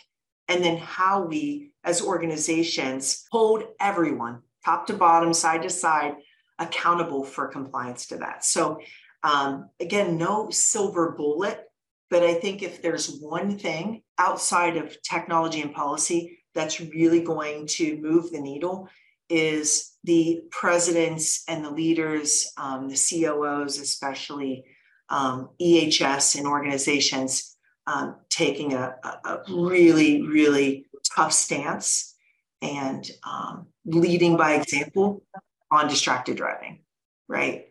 and 0.48 0.62
then 0.62 0.76
how 0.76 1.24
we, 1.24 1.70
as 1.84 2.02
organizations, 2.02 3.26
hold 3.30 3.64
everyone, 3.80 4.42
top 4.64 4.86
to 4.86 4.92
bottom, 4.92 5.32
side 5.32 5.62
to 5.62 5.70
side, 5.70 6.14
accountable 6.58 7.24
for 7.24 7.48
compliance 7.48 8.06
to 8.06 8.16
that. 8.18 8.44
So, 8.44 8.80
um, 9.22 9.70
again, 9.80 10.18
no 10.18 10.50
silver 10.50 11.12
bullet, 11.12 11.64
but 12.10 12.22
I 12.22 12.34
think 12.34 12.62
if 12.62 12.82
there's 12.82 13.18
one 13.18 13.58
thing 13.58 14.02
outside 14.18 14.76
of 14.76 14.96
technology 15.02 15.62
and 15.62 15.72
policy 15.72 16.38
that's 16.54 16.80
really 16.80 17.20
going 17.20 17.66
to 17.66 17.96
move 17.96 18.30
the 18.30 18.40
needle, 18.40 18.88
is 19.28 19.92
the 20.04 20.42
presidents 20.50 21.44
and 21.48 21.64
the 21.64 21.70
leaders, 21.70 22.52
um, 22.58 22.88
the 22.88 22.94
COOs, 22.94 23.78
especially 23.78 24.64
um, 25.08 25.48
EHS 25.60 26.36
and 26.36 26.46
organizations 26.46 27.56
um, 27.86 28.16
taking 28.28 28.74
a, 28.74 28.94
a, 29.02 29.38
really, 29.48 30.22
really 30.22 30.86
tough 31.14 31.32
stance 31.32 32.14
and 32.62 33.10
um, 33.24 33.66
leading 33.84 34.36
by 34.36 34.54
example 34.54 35.22
on 35.70 35.88
distracted 35.88 36.36
driving, 36.36 36.80
right? 37.28 37.66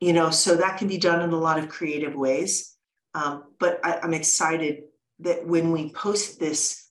You 0.00 0.12
know, 0.12 0.30
so 0.30 0.56
that 0.56 0.78
can 0.78 0.88
be 0.88 0.98
done 0.98 1.22
in 1.22 1.30
a 1.30 1.38
lot 1.38 1.58
of 1.58 1.68
creative 1.68 2.14
ways. 2.14 2.74
Um, 3.14 3.44
but 3.58 3.80
I, 3.84 3.98
I'm 4.02 4.14
excited 4.14 4.84
that 5.20 5.46
when 5.46 5.72
we 5.72 5.90
post 5.92 6.38
this 6.38 6.88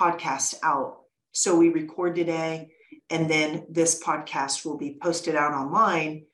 podcast 0.00 0.54
out, 0.62 1.00
so 1.32 1.56
we 1.56 1.70
record 1.70 2.14
today, 2.14 2.70
and 3.10 3.28
then 3.28 3.66
this 3.68 4.02
podcast 4.02 4.64
will 4.64 4.76
be 4.76 4.98
posted 5.00 5.34
out 5.34 5.52
online 5.52 6.26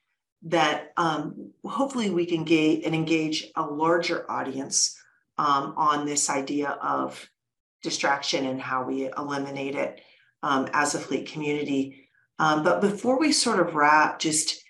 that 0.42 0.92
um, 0.96 1.52
hopefully 1.64 2.10
we 2.10 2.26
can 2.26 2.44
get 2.44 2.84
and 2.84 2.94
engage 2.94 3.46
a 3.56 3.62
larger 3.62 4.30
audience 4.30 4.96
um, 5.38 5.74
on 5.76 6.04
this 6.04 6.28
idea 6.28 6.68
of 6.82 7.26
distraction 7.82 8.46
and 8.46 8.60
how 8.60 8.84
we 8.84 9.10
eliminate 9.16 9.74
it 9.74 10.00
um, 10.42 10.68
as 10.72 10.94
a 10.94 10.98
fleet 10.98 11.30
community. 11.30 12.03
Um, 12.38 12.64
but 12.64 12.80
before 12.80 13.18
we 13.18 13.32
sort 13.32 13.60
of 13.60 13.74
wrap, 13.74 14.18
just 14.18 14.62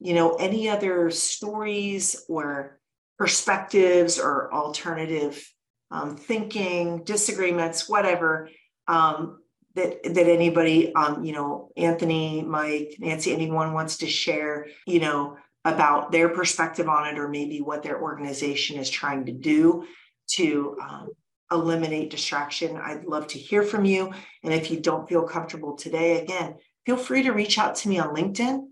you 0.00 0.14
know, 0.14 0.34
any 0.34 0.68
other 0.68 1.10
stories 1.10 2.24
or 2.28 2.78
perspectives 3.18 4.18
or 4.18 4.52
alternative 4.54 5.44
um, 5.90 6.16
thinking, 6.16 7.02
disagreements, 7.02 7.88
whatever, 7.88 8.48
um, 8.86 9.40
that 9.74 10.02
that 10.02 10.28
anybody 10.28 10.94
um 10.94 11.24
you 11.24 11.32
know 11.32 11.70
anthony 11.76 12.42
mike 12.42 12.96
nancy 12.98 13.32
anyone 13.32 13.72
wants 13.72 13.98
to 13.98 14.06
share 14.06 14.66
you 14.86 14.98
know 14.98 15.36
about 15.64 16.10
their 16.10 16.30
perspective 16.30 16.88
on 16.88 17.06
it 17.06 17.18
or 17.18 17.28
maybe 17.28 17.60
what 17.60 17.82
their 17.82 18.00
organization 18.00 18.78
is 18.78 18.88
trying 18.88 19.26
to 19.26 19.32
do 19.32 19.84
to 20.26 20.76
um, 20.82 21.08
eliminate 21.52 22.10
distraction 22.10 22.76
i'd 22.76 23.04
love 23.04 23.26
to 23.26 23.38
hear 23.38 23.62
from 23.62 23.84
you. 23.84 24.12
And 24.42 24.52
if 24.52 24.70
you 24.70 24.80
don't 24.80 25.08
feel 25.08 25.22
comfortable 25.22 25.76
today 25.76 26.22
again 26.22 26.56
feel 26.88 26.96
free 26.96 27.22
to 27.22 27.32
reach 27.32 27.58
out 27.58 27.76
to 27.76 27.88
me 27.88 27.98
on 27.98 28.14
linkedin 28.16 28.66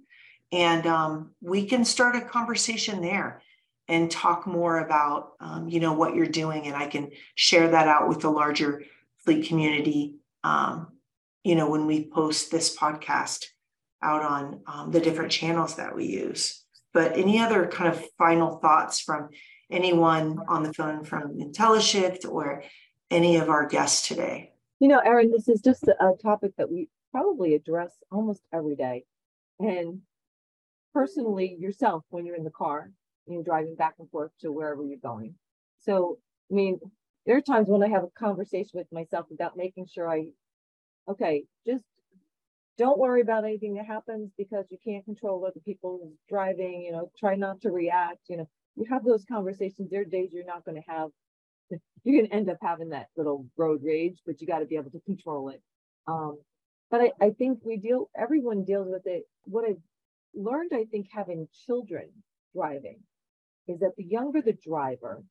and 0.50 0.86
um, 0.86 1.34
we 1.40 1.66
can 1.66 1.84
start 1.84 2.16
a 2.16 2.20
conversation 2.20 3.02
there 3.02 3.42
and 3.88 4.10
talk 4.10 4.46
more 4.46 4.78
about 4.78 5.32
um, 5.40 5.68
you 5.68 5.80
know 5.80 5.92
what 5.92 6.14
you're 6.14 6.26
doing 6.26 6.66
and 6.66 6.74
i 6.74 6.86
can 6.86 7.10
share 7.34 7.68
that 7.68 7.86
out 7.86 8.08
with 8.08 8.20
the 8.20 8.30
larger 8.30 8.82
fleet 9.18 9.46
community 9.46 10.16
um, 10.42 10.88
you 11.46 11.54
know, 11.54 11.70
when 11.70 11.86
we 11.86 12.04
post 12.04 12.50
this 12.50 12.76
podcast 12.76 13.44
out 14.02 14.22
on 14.22 14.62
um, 14.66 14.90
the 14.90 14.98
different 14.98 15.30
channels 15.30 15.76
that 15.76 15.94
we 15.94 16.06
use. 16.06 16.64
But 16.92 17.16
any 17.16 17.38
other 17.38 17.68
kind 17.68 17.92
of 17.92 18.04
final 18.18 18.56
thoughts 18.58 19.00
from 19.00 19.28
anyone 19.70 20.40
on 20.48 20.64
the 20.64 20.72
phone 20.72 21.04
from 21.04 21.38
IntelliShift 21.38 22.28
or 22.28 22.64
any 23.12 23.36
of 23.36 23.48
our 23.48 23.66
guests 23.68 24.08
today? 24.08 24.54
You 24.80 24.88
know, 24.88 24.98
Erin, 24.98 25.30
this 25.30 25.48
is 25.48 25.60
just 25.60 25.84
a, 25.84 25.94
a 26.04 26.16
topic 26.16 26.50
that 26.58 26.68
we 26.68 26.88
probably 27.16 27.54
address 27.54 27.94
almost 28.12 28.42
every 28.52 28.76
day. 28.76 29.04
And 29.58 30.00
personally, 30.92 31.56
yourself, 31.58 32.04
when 32.10 32.26
you're 32.26 32.36
in 32.36 32.44
the 32.44 32.50
car, 32.50 32.90
you're 33.26 33.42
driving 33.42 33.74
back 33.74 33.94
and 33.98 34.10
forth 34.10 34.32
to 34.42 34.52
wherever 34.52 34.84
you're 34.84 34.98
going. 35.02 35.34
So, 35.80 36.18
I 36.50 36.54
mean, 36.54 36.78
there 37.24 37.36
are 37.36 37.40
times 37.40 37.68
when 37.68 37.82
I 37.82 37.88
have 37.88 38.04
a 38.04 38.18
conversation 38.18 38.72
with 38.74 38.92
myself 38.92 39.26
about 39.32 39.56
making 39.56 39.86
sure 39.86 40.10
I 40.10 40.26
okay, 41.08 41.44
just 41.66 41.84
don't 42.76 42.98
worry 42.98 43.22
about 43.22 43.44
anything 43.44 43.74
that 43.74 43.86
happens 43.86 44.30
because 44.36 44.66
you 44.70 44.76
can't 44.84 45.04
control 45.04 45.46
other 45.46 45.60
people 45.64 46.12
driving, 46.28 46.82
you 46.82 46.92
know, 46.92 47.10
try 47.18 47.34
not 47.34 47.62
to 47.62 47.70
react, 47.70 48.18
you 48.28 48.36
know, 48.36 48.48
you 48.76 48.84
have 48.90 49.04
those 49.04 49.24
conversations. 49.24 49.88
There 49.90 50.02
are 50.02 50.04
days 50.04 50.30
you're 50.32 50.44
not 50.44 50.64
going 50.64 50.82
to 50.82 50.92
have, 50.92 51.08
you're 52.04 52.16
going 52.16 52.28
to 52.28 52.34
end 52.34 52.50
up 52.50 52.58
having 52.60 52.90
that 52.90 53.06
little 53.16 53.46
road 53.56 53.80
rage, 53.82 54.18
but 54.26 54.40
you 54.40 54.46
got 54.46 54.58
to 54.58 54.66
be 54.66 54.76
able 54.76 54.90
to 54.90 55.00
control 55.00 55.48
it. 55.48 55.62
Um, 56.08 56.38
but 56.90 57.00
I, 57.00 57.12
I 57.20 57.30
think 57.30 57.60
we 57.64 57.76
deal, 57.76 58.10
everyone 58.16 58.64
deals 58.64 58.88
with 58.88 59.06
it. 59.06 59.24
What 59.44 59.64
I've 59.64 59.82
learned, 60.34 60.72
I 60.74 60.84
think, 60.84 61.08
having 61.12 61.48
children 61.66 62.10
driving 62.54 63.00
is 63.68 63.80
that 63.80 63.96
the 63.96 64.04
younger 64.04 64.42
the 64.42 64.52
driver, 64.52 65.22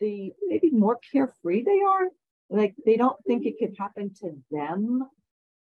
the 0.00 0.32
maybe 0.46 0.70
more 0.70 0.98
carefree 1.12 1.62
they 1.62 1.80
are 1.80 2.08
like 2.50 2.74
they 2.84 2.96
don't 2.96 3.16
think 3.26 3.46
it 3.46 3.54
could 3.58 3.76
happen 3.78 4.12
to 4.20 4.36
them. 4.50 5.08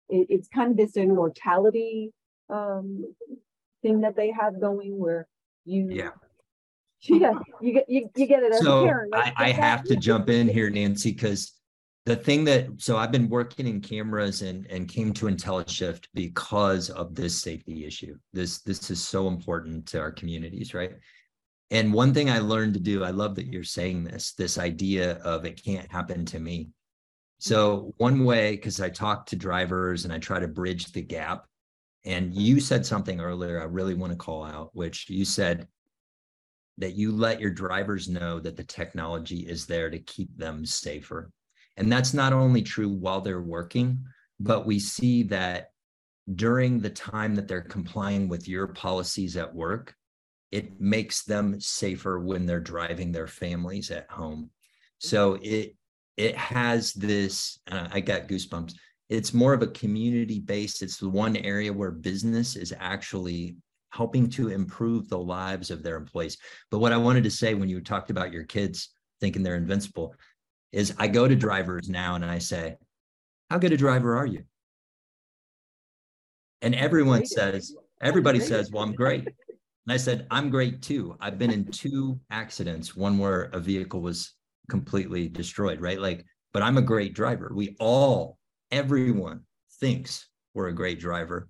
It, 0.10 0.28
it's 0.30 0.48
kind 0.48 0.72
of 0.72 0.78
this 0.78 0.98
immortality 0.98 2.12
um, 2.50 3.14
thing 3.82 4.02
that 4.02 4.16
they 4.16 4.32
have 4.32 4.60
going 4.60 4.98
where 4.98 5.28
you 5.66 5.90
yeah 5.92 6.10
yeah 7.02 7.34
you 7.62 7.74
get 7.74 7.90
you, 7.90 8.10
you 8.16 8.26
get 8.28 8.44
it 8.44 8.54
as 8.54 8.62
so 8.62 8.84
a 8.84 8.88
parent. 8.88 9.14
I, 9.16 9.34
I 9.36 9.52
have 9.52 9.84
to 9.86 9.96
jump 9.96 10.30
in 10.30 10.48
here, 10.48 10.70
Nancy, 10.70 11.12
because 11.12 11.54
the 12.06 12.16
thing 12.16 12.44
that 12.46 12.68
so 12.78 12.98
I've 12.98 13.12
been 13.12 13.30
working 13.30 13.68
in 13.68 13.82
cameras 13.82 14.42
and 14.42 14.66
and 14.68 14.88
came 14.88 15.14
to 15.14 15.28
IntelliShift 15.28 16.06
because 16.14 16.90
of 16.90 17.16
this 17.16 17.40
safety 17.42 17.86
issue. 17.86 18.18
This 18.34 18.62
this 18.62 18.90
is 18.90 19.04
so 19.04 19.28
important 19.28 19.86
to 19.88 20.00
our 20.00 20.12
communities, 20.12 20.74
right? 20.74 20.94
And 21.72 21.94
one 21.94 22.14
thing 22.14 22.30
I 22.30 22.40
learned 22.40 22.74
to 22.74 22.82
do, 22.82 23.04
I 23.06 23.12
love 23.12 23.36
that 23.36 23.48
you're 23.48 23.64
saying 23.64 24.04
this, 24.04 24.34
this 24.34 24.58
idea 24.58 25.14
of 25.20 25.46
it 25.46 25.64
can't 25.64 25.90
happen 25.90 26.26
to 26.26 26.40
me. 26.40 26.70
So, 27.40 27.78
mm-hmm. 27.78 27.90
one 27.98 28.26
way, 28.26 28.52
because 28.52 28.82
I 28.82 28.90
talk 28.90 29.26
to 29.28 29.38
drivers 29.38 30.04
and 30.04 30.14
I 30.14 30.20
try 30.20 30.40
to 30.40 30.50
bridge 30.50 30.92
the 30.92 31.02
gap. 31.02 31.48
And 32.04 32.36
you 32.36 32.60
said 32.60 32.86
something 32.86 33.22
earlier 33.22 33.62
I 33.62 33.66
really 33.66 33.94
want 33.94 34.12
to 34.12 34.18
call 34.18 34.44
out, 34.44 34.72
which 34.74 35.10
you 35.10 35.24
said 35.24 35.68
that 36.78 36.96
you 36.96 37.12
let 37.12 37.40
your 37.40 37.52
drivers 37.52 38.10
know 38.10 38.40
that 38.40 38.58
the 38.58 38.64
technology 38.64 39.40
is 39.40 39.66
there 39.66 39.90
to 39.90 40.00
keep 40.00 40.36
them 40.36 40.66
safer. 40.66 41.32
And 41.78 41.92
that's 41.92 42.14
not 42.14 42.34
only 42.34 42.62
true 42.62 42.90
while 42.90 43.22
they're 43.22 43.42
working, 43.42 44.04
but 44.40 44.66
we 44.66 44.80
see 44.80 45.24
that 45.24 45.72
during 46.36 46.80
the 46.80 46.90
time 46.90 47.36
that 47.36 47.48
they're 47.48 47.62
complying 47.62 48.28
with 48.28 48.48
your 48.48 48.68
policies 48.68 49.38
at 49.38 49.54
work, 49.54 49.96
it 50.52 50.80
makes 50.80 51.24
them 51.24 51.60
safer 51.60 52.20
when 52.20 52.46
they're 52.46 52.60
driving 52.60 53.12
their 53.12 53.28
families 53.28 53.90
at 53.90 54.10
home. 54.10 54.50
So 55.00 55.40
it 55.42 55.76
it 56.18 56.36
has 56.36 56.94
this. 56.94 57.60
Uh, 57.72 57.88
I 57.92 58.02
got 58.02 58.28
goosebumps. 58.28 58.74
It's 59.10 59.34
more 59.34 59.54
of 59.54 59.62
a 59.62 59.68
community 59.68 60.40
based. 60.40 60.84
It's 60.84 60.98
the 60.98 61.10
one 61.10 61.36
area 61.38 61.74
where 61.74 61.92
business 61.92 62.56
is 62.56 62.74
actually 62.78 63.56
helping 63.90 64.30
to 64.30 64.50
improve 64.50 65.10
the 65.10 65.18
lives 65.18 65.72
of 65.72 65.84
their 65.84 65.98
employees. 65.98 66.38
But 66.70 66.80
what 66.80 66.94
I 66.94 66.98
wanted 66.98 67.24
to 67.26 67.32
say 67.32 67.54
when 67.54 67.70
you 67.70 67.82
talked 67.82 68.10
about 68.10 68.32
your 68.32 68.44
kids 68.44 68.90
thinking 69.20 69.44
they're 69.44 69.56
invincible 69.56 70.16
is 70.72 70.94
I 70.98 71.08
go 71.08 71.28
to 71.28 71.36
drivers 71.36 71.90
now 71.90 72.16
and 72.16 72.26
I 72.26 72.40
say, 72.40 72.78
"How 73.50 73.58
good 73.58 73.74
a 73.74 73.78
driver 73.78 74.18
are 74.18 74.26
you?" 74.26 74.44
And 76.62 76.76
everyone 76.76 77.26
says, 77.26 77.76
everybody 78.02 78.40
says, 78.40 78.72
"Well, 78.72 78.84
I'm 78.84 78.94
great." 78.94 79.28
And 79.88 79.94
I 79.94 79.98
said, 79.98 80.28
I'm 80.30 80.50
great 80.50 80.82
too. 80.84 81.18
I've 81.20 81.40
been 81.40 81.52
in 81.52 81.66
two 81.66 82.20
accidents, 82.30 82.96
one 82.96 83.18
where 83.18 83.50
a 83.52 83.60
vehicle 83.60 84.00
was 84.00 84.34
completely 84.70 85.28
destroyed, 85.28 85.82
right? 85.82 86.00
Like, 86.00 86.24
but 86.54 86.62
I'm 86.62 86.78
a 86.78 86.84
great 86.84 87.14
driver. 87.14 87.52
We 87.54 87.76
all 87.80 88.38
everyone 88.72 89.42
thinks 89.80 90.30
we're 90.54 90.68
a 90.68 90.74
great 90.74 91.00
driver 91.00 91.50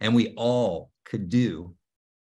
and 0.00 0.14
we 0.14 0.34
all 0.36 0.90
could 1.04 1.28
do 1.28 1.74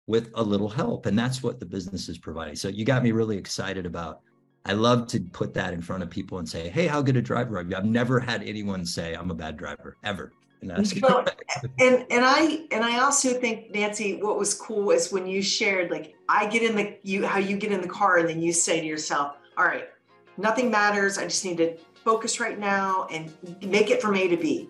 with 0.08 0.32
a 0.36 0.44
little 0.44 0.70
help. 0.70 1.06
And 1.06 1.18
that's 1.18 1.42
what 1.42 1.60
the 1.60 1.66
business 1.66 2.10
is 2.10 2.18
providing. 2.18 2.56
So 2.56 2.68
you 2.68 2.86
got 2.86 3.04
me 3.04 3.12
really 3.12 3.38
excited 3.38 3.86
about. 3.86 4.22
I 4.66 4.74
love 4.74 5.08
to 5.08 5.20
put 5.20 5.54
that 5.56 5.74
in 5.74 5.82
front 5.82 6.04
of 6.04 6.10
people 6.10 6.38
and 6.38 6.48
say, 6.48 6.70
Hey, 6.70 6.88
how 6.88 7.02
good 7.02 7.18
a 7.18 7.22
driver 7.22 7.58
are 7.58 7.64
you? 7.64 7.76
I've 7.76 7.86
never 7.86 8.20
had 8.20 8.44
anyone 8.44 8.86
say 8.86 9.14
I'm 9.14 9.30
a 9.30 9.36
bad 9.36 9.58
driver 9.58 9.98
ever. 10.04 10.32
And 10.62 10.70
that's 10.70 11.00
well, 11.02 11.26
and 11.80 12.06
and 12.10 12.24
I 12.26 12.66
and 12.72 12.86
I 12.86 13.00
also 13.00 13.34
think 13.34 13.72
Nancy, 13.72 14.22
what 14.22 14.40
was 14.40 14.54
cool 14.54 14.92
is 14.92 15.12
when 15.12 15.28
you 15.28 15.42
shared 15.42 15.92
like 15.92 16.16
I 16.30 16.48
get 16.48 16.64
in 16.64 16.78
the 16.78 16.98
you 17.04 17.26
how 17.26 17.40
you 17.40 17.58
get 17.58 17.74
in 17.74 17.82
the 17.82 17.88
car 17.88 18.18
and 18.18 18.30
then 18.30 18.42
you 18.42 18.54
say 18.54 18.80
to 18.80 18.86
yourself, 18.86 19.36
All 19.58 19.66
right, 19.66 19.90
nothing 20.38 20.72
matters. 20.72 21.18
I 21.18 21.24
just 21.26 21.44
need 21.44 21.58
to 21.58 21.76
focus 21.96 22.40
right 22.40 22.58
now 22.58 23.08
and 23.12 23.34
make 23.62 23.90
it 23.90 24.02
from 24.02 24.16
A 24.16 24.30
to 24.30 24.38
B. 24.38 24.70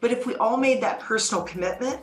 But 0.00 0.10
if 0.10 0.26
we 0.26 0.34
all 0.36 0.56
made 0.56 0.82
that 0.82 1.00
personal 1.00 1.44
commitment, 1.44 2.00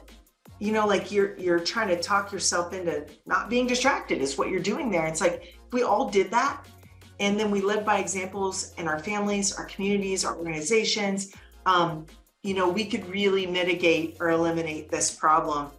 you 0.60 0.72
know, 0.72 0.86
like 0.86 1.12
you're 1.12 1.36
you're 1.38 1.60
trying 1.60 1.88
to 1.88 2.00
talk 2.00 2.32
yourself 2.32 2.72
into 2.72 3.08
not 3.26 3.50
being 3.50 3.66
distracted 3.66 4.22
is 4.22 4.38
what 4.38 4.50
you're 4.50 4.60
doing 4.60 4.92
there. 4.92 5.08
It's 5.08 5.22
like 5.22 5.42
if 5.42 5.74
we 5.74 5.82
all 5.82 6.08
did 6.08 6.30
that. 6.30 6.68
And 7.20 7.40
then 7.40 7.52
we 7.52 7.62
led 7.62 7.86
by 7.86 8.00
examples 8.00 8.74
in 8.78 8.88
our 8.88 9.00
families, 9.00 9.54
our 9.54 9.66
communities, 9.66 10.26
our 10.26 10.36
organizations. 10.36 11.34
Um, 11.66 12.06
you 12.42 12.54
know, 12.54 12.70
we 12.70 12.86
could 12.86 13.08
really 13.08 13.46
mitigate 13.46 14.18
or 14.20 14.30
eliminate 14.30 14.90
this 14.90 15.14
problem, 15.14 15.72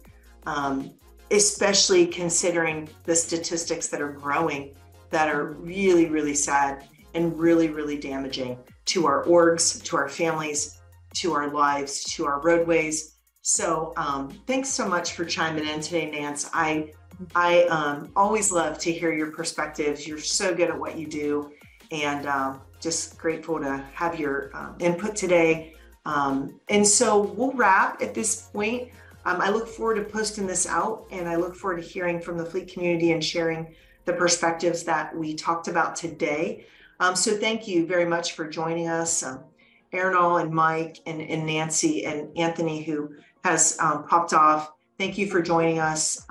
um, 0.45 0.91
especially 1.31 2.07
considering 2.07 2.89
the 3.03 3.15
statistics 3.15 3.87
that 3.89 4.01
are 4.01 4.11
growing 4.11 4.75
that 5.11 5.29
are 5.33 5.51
really, 5.53 6.07
really 6.07 6.33
sad 6.33 6.87
and 7.13 7.37
really, 7.39 7.69
really 7.69 7.97
damaging 7.97 8.57
to 8.85 9.07
our 9.07 9.23
orgs, 9.25 9.81
to 9.83 9.95
our 9.95 10.09
families, 10.09 10.79
to 11.15 11.33
our 11.33 11.49
lives, 11.49 12.03
to 12.03 12.25
our 12.25 12.41
roadways. 12.41 13.15
So 13.41 13.93
um, 13.95 14.29
thanks 14.47 14.69
so 14.69 14.87
much 14.87 15.13
for 15.13 15.23
chiming 15.23 15.67
in 15.67 15.79
today, 15.79 16.09
Nance. 16.09 16.49
I 16.53 16.91
I 17.35 17.63
um, 17.63 18.11
always 18.15 18.51
love 18.51 18.77
to 18.79 18.91
hear 18.91 19.13
your 19.13 19.31
perspectives. 19.31 20.07
You're 20.07 20.19
so 20.19 20.53
good 20.53 20.69
at 20.69 20.79
what 20.79 20.97
you 20.97 21.07
do, 21.07 21.51
and 21.91 22.25
um, 22.27 22.61
just 22.79 23.17
grateful 23.17 23.59
to 23.59 23.77
have 23.93 24.19
your 24.19 24.51
um, 24.53 24.75
input 24.79 25.15
today. 25.15 25.73
Um, 26.05 26.59
and 26.69 26.87
so 26.87 27.21
we'll 27.21 27.53
wrap 27.53 28.01
at 28.01 28.13
this 28.13 28.43
point. 28.53 28.89
Um, 29.25 29.41
I 29.41 29.49
look 29.49 29.67
forward 29.67 29.95
to 29.95 30.03
posting 30.03 30.45
this 30.45 30.67
out, 30.67 31.05
and 31.11 31.27
I 31.27 31.35
look 31.35 31.55
forward 31.55 31.81
to 31.81 31.87
hearing 31.87 32.19
from 32.19 32.37
the 32.37 32.45
fleet 32.45 32.71
community 32.71 33.11
and 33.11 33.23
sharing 33.23 33.75
the 34.05 34.13
perspectives 34.13 34.83
that 34.83 35.15
we 35.15 35.33
talked 35.33 35.67
about 35.67 35.95
today. 35.95 36.67
Um, 36.99 37.15
so 37.15 37.35
thank 37.35 37.67
you 37.67 37.87
very 37.87 38.05
much 38.05 38.33
for 38.33 38.47
joining 38.47 38.87
us. 38.87 39.23
Um, 39.23 39.43
and 39.91 40.51
Mike 40.51 40.99
and, 41.05 41.21
and, 41.21 41.45
Nancy 41.45 42.05
and 42.05 42.37
Anthony, 42.37 42.83
who 42.83 43.15
has 43.45 43.77
popped 43.77 44.33
off. 44.33 44.73
Thank 44.97 45.17
you 45.17 45.27
for 45.27 45.41
joining 45.41 45.79
us 45.79 46.25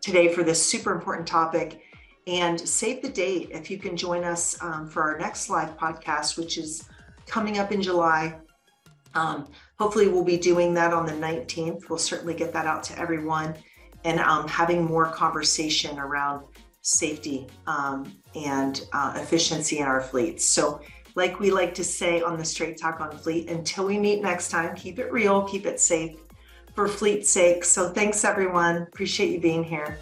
today 0.00 0.32
for 0.32 0.42
this 0.42 0.64
super 0.64 0.92
important 0.92 1.26
topic. 1.26 1.82
And 2.26 2.60
save 2.60 3.02
the 3.02 3.08
date 3.08 3.50
if 3.50 3.70
you 3.70 3.78
can 3.78 3.96
join 3.96 4.24
us 4.24 4.60
um, 4.62 4.86
for 4.88 5.02
our 5.02 5.18
next 5.18 5.48
live 5.48 5.76
podcast, 5.76 6.36
which 6.36 6.58
is 6.58 6.88
coming 7.26 7.58
up 7.58 7.72
in 7.72 7.82
July. 7.82 8.36
Um, 9.14 9.50
hopefully, 9.78 10.08
we'll 10.08 10.24
be 10.24 10.36
doing 10.36 10.74
that 10.74 10.92
on 10.92 11.06
the 11.06 11.12
19th. 11.12 11.88
We'll 11.88 11.98
certainly 11.98 12.34
get 12.34 12.52
that 12.52 12.66
out 12.66 12.82
to 12.84 12.98
everyone 12.98 13.56
and 14.04 14.20
having 14.48 14.84
more 14.84 15.06
conversation 15.06 15.98
around 15.98 16.44
safety 16.82 17.46
um, 17.66 18.14
and 18.34 18.86
uh, 18.92 19.12
efficiency 19.16 19.78
in 19.78 19.86
our 19.86 20.00
fleets. 20.00 20.46
So, 20.46 20.80
like 21.16 21.40
we 21.40 21.50
like 21.50 21.74
to 21.74 21.84
say 21.84 22.22
on 22.22 22.38
the 22.38 22.44
Straight 22.44 22.78
Talk 22.78 23.00
on 23.00 23.16
Fleet, 23.16 23.50
until 23.50 23.86
we 23.86 23.98
meet 23.98 24.22
next 24.22 24.50
time, 24.50 24.76
keep 24.76 24.98
it 24.98 25.10
real, 25.12 25.42
keep 25.42 25.66
it 25.66 25.80
safe 25.80 26.16
for 26.80 26.88
fleet's 26.88 27.28
sake. 27.28 27.62
So, 27.62 27.90
thanks 27.90 28.24
everyone. 28.24 28.76
Appreciate 28.76 29.32
you 29.32 29.40
being 29.40 29.64
here. 29.64 29.98